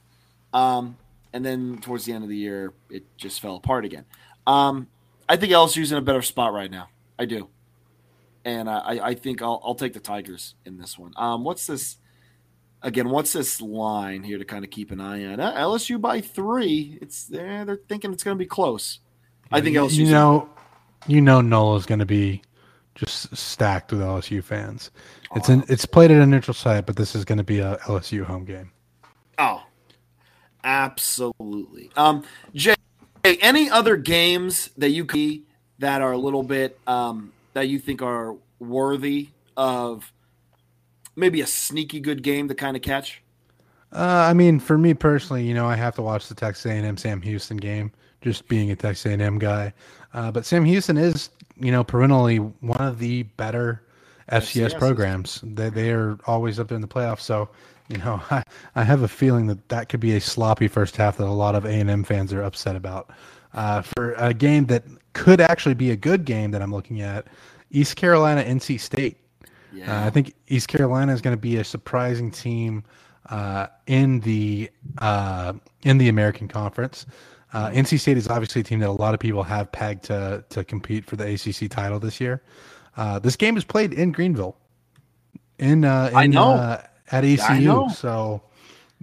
[0.53, 0.97] um,
[1.33, 4.05] and then towards the end of the year, it just fell apart again.
[4.47, 4.89] Um,
[5.29, 6.89] I think LSU's in a better spot right now.
[7.19, 7.49] I do,
[8.45, 11.13] and I, I think I'll, I'll take the Tigers in this one.
[11.17, 11.97] Um, what's this?
[12.85, 15.39] Again, what's this line here to kind of keep an eye on?
[15.39, 16.99] Uh, LSU by three.
[17.01, 18.99] It's eh, they're thinking it's going to be close.
[19.53, 19.93] I think LSU.
[19.93, 20.51] You know,
[21.07, 22.43] you know, Nola's going to be
[22.95, 24.91] just stacked with LSU fans.
[25.35, 27.77] It's an it's played at a neutral site, but this is going to be a
[27.85, 28.71] LSU home game.
[29.39, 29.63] Oh,
[30.63, 31.91] absolutely.
[31.97, 32.25] Um,
[32.55, 32.75] Jay,
[33.25, 35.45] any other games that you could see
[35.79, 40.13] that are a little bit um, that you think are worthy of
[41.17, 43.23] maybe a sneaky good game to kind of catch?
[43.93, 46.97] Uh, I mean, for me personally, you know, I have to watch the Texas A&M
[46.97, 47.93] Sam Houston game,
[48.23, 49.73] just being a Texas A&M guy.
[50.15, 53.83] Uh, but Sam Houston is, you know, perennially one of the better
[54.31, 55.41] FCS, FCS programs.
[55.43, 57.21] They they are always up there in the playoffs.
[57.21, 57.49] So,
[57.89, 58.43] you know, I,
[58.75, 61.55] I have a feeling that that could be a sloppy first half that a lot
[61.55, 63.11] of A&M fans are upset about.
[63.55, 67.27] Uh, for a game that could actually be a good game that I'm looking at,
[67.71, 69.19] East Carolina, NC State.
[69.73, 70.03] Yeah.
[70.03, 72.85] Uh, I think East Carolina is going to be a surprising team
[73.29, 77.07] uh, in the uh, in the American Conference.
[77.53, 80.45] Uh, NC State is obviously a team that a lot of people have pegged to
[80.49, 82.43] to compete for the ACC title this year.
[82.97, 84.57] Uh, this game is played in Greenville,
[85.59, 86.79] in, uh, in I know
[87.11, 88.43] at ECU, so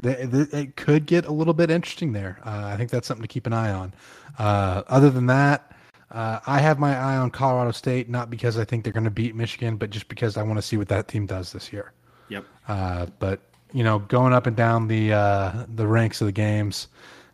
[0.03, 2.39] it could get a little bit interesting there.
[2.43, 3.93] I think that's something to keep an eye on.
[4.37, 5.69] other than that,
[6.11, 9.11] uh, I have my eye on Colorado State, not because I think they're going to
[9.11, 11.93] beat Michigan, but just because I want to see what that team does this year.
[12.29, 12.45] Yep.
[12.67, 13.41] Uh, but
[13.73, 16.87] you know, going up and down the uh, the ranks of the games,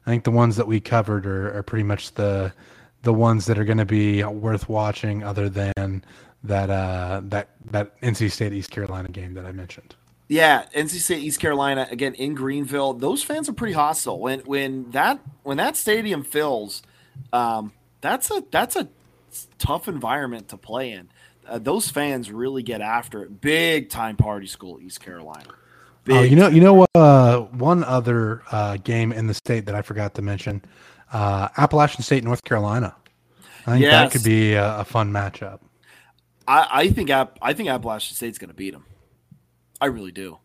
[0.06, 2.54] I think the ones that we covered are, are pretty much the
[3.04, 6.04] the ones that are going to be worth watching, other than
[6.44, 9.96] that uh, that that NC State East Carolina game that I mentioned.
[10.28, 12.94] Yeah, NC State East Carolina again in Greenville.
[12.94, 14.20] Those fans are pretty hostile.
[14.20, 16.82] When when that when that stadium fills.
[17.32, 18.88] Um, that's a that's a
[19.58, 21.10] tough environment to play in.
[21.48, 23.42] Uh, those fans really get after it.
[23.42, 25.50] Big time party school, East Carolina.
[26.10, 26.86] Oh, you know, you know?
[26.96, 30.64] Uh, one other uh, game in the state that I forgot to mention:
[31.12, 32.96] uh, Appalachian State, North Carolina.
[33.66, 33.92] I think yes.
[33.92, 35.60] that could be a, a fun matchup.
[36.48, 38.86] I, I think App, I think Appalachian State's going to beat them.
[39.82, 40.38] I really do.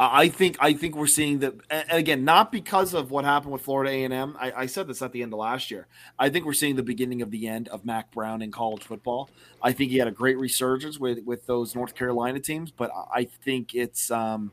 [0.00, 1.54] I think I think we're seeing that
[1.90, 4.36] again, not because of what happened with Florida A and M.
[4.38, 5.88] I said this at the end of last year.
[6.16, 9.28] I think we're seeing the beginning of the end of Mack Brown in college football.
[9.60, 13.24] I think he had a great resurgence with with those North Carolina teams, but I
[13.24, 14.52] think it's um,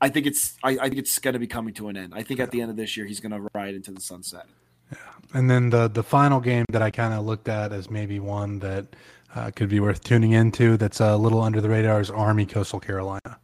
[0.00, 2.12] I think it's I, I think it's going to be coming to an end.
[2.14, 4.46] I think at the end of this year, he's going to ride into the sunset.
[4.92, 4.98] Yeah,
[5.34, 8.58] and then the the final game that I kind of looked at as maybe one
[8.60, 8.86] that
[9.34, 10.76] uh, could be worth tuning into.
[10.76, 13.38] That's a little under the radar is Army Coastal Carolina.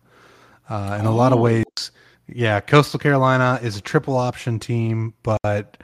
[0.68, 1.10] Uh, in oh.
[1.10, 1.42] a lot of oh.
[1.42, 1.90] ways,
[2.28, 5.78] yeah, Coastal Carolina is a triple option team, but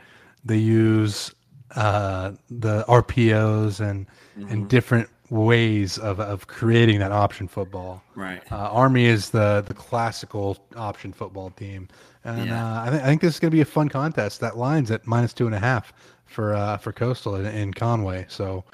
[0.44, 1.32] they use
[1.74, 4.06] uh, the RPOs and
[4.38, 4.48] mm-hmm.
[4.50, 8.02] and different ways of, of creating that option football.
[8.14, 8.40] Right.
[8.50, 11.88] Uh, Army is the the classical option football team,
[12.24, 12.64] and yeah.
[12.64, 14.40] uh, I, th- I, think this is going to be a fun contest.
[14.40, 15.92] That line's at minus two and a half
[16.26, 18.26] for uh, for Coastal in, in, Conway.
[18.28, 18.64] So,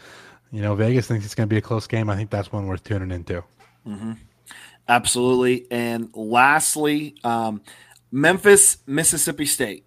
[0.53, 2.11] you know, Vegas thinks it's going to be a close game.
[2.11, 3.43] I think that's one worth tuning into.
[3.87, 4.13] Mm-hmm.
[4.89, 5.67] Absolutely.
[5.71, 7.63] And lastly, um,
[8.11, 9.87] Memphis, Mississippi State.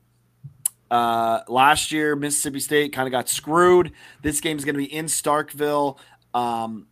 [0.89, 3.91] Uh, last year, Mississippi State kind of got screwed.
[4.21, 5.97] This game is going to be in Starkville.
[6.37, 6.87] Um,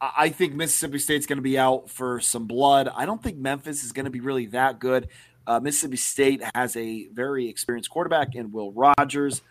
[0.00, 2.88] I think Mississippi State's going to be out for some blood.
[2.88, 5.08] I don't think Memphis is going to be really that good.
[5.46, 9.42] Uh, Mississippi State has a very experienced quarterback in Will Rogers.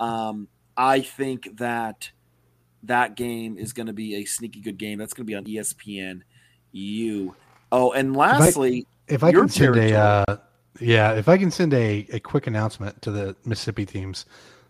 [0.00, 2.10] Um, I think that
[2.84, 4.98] that game is going to be a sneaky good game.
[4.98, 6.22] That's going to be on ESPN
[6.72, 7.34] you.
[7.72, 10.36] Oh, and lastly, if I, if I can send a uh,
[10.80, 14.24] yeah, if I can send a, a quick announcement to the Mississippi teams,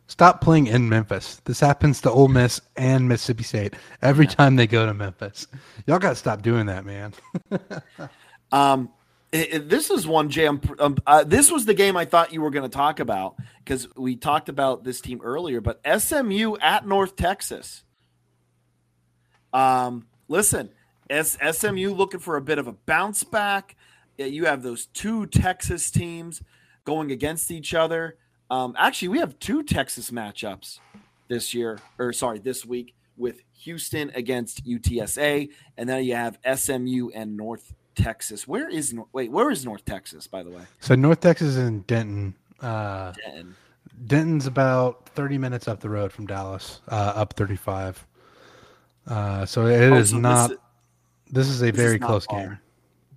[0.09, 1.41] stop playing in Memphis.
[1.45, 4.33] This happens to Ole Miss and Mississippi State every yeah.
[4.33, 5.47] time they go to Memphis.
[5.87, 7.15] Y'all got to stop doing that, man.
[8.53, 8.91] um,
[9.31, 10.61] It, it, this is one jam.
[10.79, 13.87] Um, uh, this was the game I thought you were going to talk about because
[13.95, 15.61] we talked about this team earlier.
[15.61, 17.85] But SMU at North Texas.
[19.53, 20.71] Um, listen,
[21.11, 23.77] S- SMU looking for a bit of a bounce back.
[24.17, 26.43] You have those two Texas teams
[26.85, 28.17] going against each other.
[28.51, 30.79] Um, actually, we have two Texas matchups
[31.29, 37.11] this year, or sorry, this week with Houston against UTSA, and then you have SMU
[37.15, 38.47] and North Texas.
[38.49, 39.31] Where is wait?
[39.31, 40.63] Where is North Texas, by the way?
[40.81, 42.35] So North Texas is in Denton.
[42.61, 43.55] Uh, Denton.
[44.07, 48.07] Denton's about thirty minutes up the road from Dallas, uh, up thirty-five.
[49.07, 50.51] Uh, so it Oh, is so not.
[50.51, 50.59] This,
[51.31, 52.41] This is a this very is close far.
[52.41, 52.59] game.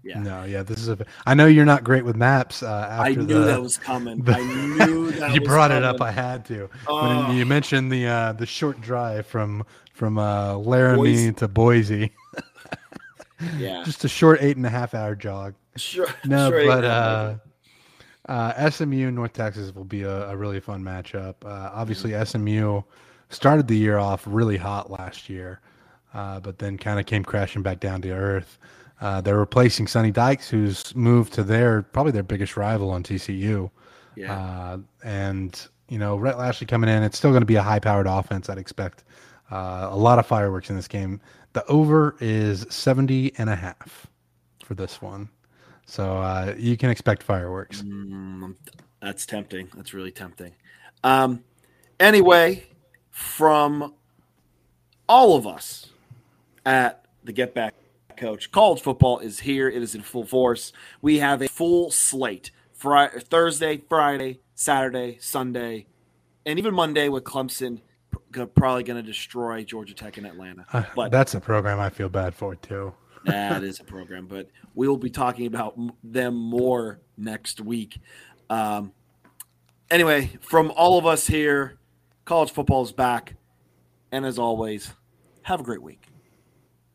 [0.04, 0.98] Yeah, No, yeah, this is a.
[1.26, 2.64] I know you're not great with maps.
[2.64, 4.22] Uh, after I knew the, that was coming.
[4.24, 4.42] the- I
[4.86, 5.34] knew that.
[5.34, 6.02] you brought it up.
[6.02, 6.70] I had to.
[6.88, 7.28] Oh.
[7.28, 11.34] When you mentioned the uh, the short drive from from uh, Laramie Boise.
[11.34, 12.12] to Boise,
[13.58, 15.54] yeah, just a short eight and a half hour jog.
[15.76, 16.08] sure.
[16.26, 17.36] No, sure, but uh,
[18.28, 21.36] uh, SMU North Texas will be a, a really fun matchup.
[21.46, 22.82] Uh, obviously, SMU
[23.30, 25.60] started the year off really hot last year,
[26.14, 28.58] uh, but then kind of came crashing back down to earth.
[29.02, 33.70] Uh, they're replacing Sonny Dykes, who's moved to their probably their biggest rival on TCU.
[34.16, 37.62] yeah, Uh, and you know, Rhett Lashlee coming in, it's still going to be a
[37.64, 38.48] high-powered offense.
[38.48, 39.04] I'd expect
[39.52, 41.20] uh, a lot of fireworks in this game.
[41.54, 44.08] The over is 70 and a half
[44.64, 45.28] for this one.
[45.86, 47.82] So uh, you can expect fireworks.
[47.82, 48.56] Mm,
[49.02, 49.68] that's tempting.
[49.76, 50.54] That's really tempting.
[51.04, 51.44] Um,
[52.00, 52.64] anyway,
[53.10, 53.94] from
[55.10, 55.90] all of us
[56.66, 57.74] at the Get Back
[58.22, 59.68] Coach, college football is here.
[59.68, 60.72] It is in full force.
[61.02, 65.88] We have a full slate: Friday, Thursday, Friday, Saturday, Sunday,
[66.46, 67.82] and even Monday with Clemson
[68.54, 70.68] probably going to destroy Georgia Tech in Atlanta.
[70.72, 72.94] Uh, But that's a program I feel bad for too.
[73.26, 78.00] that is a program, but we will be talking about them more next week.
[78.52, 78.94] Um,
[79.90, 81.80] anyway, from all of us here,
[82.26, 83.36] college football is back.
[84.12, 84.94] And as always,
[85.42, 86.11] have a great week.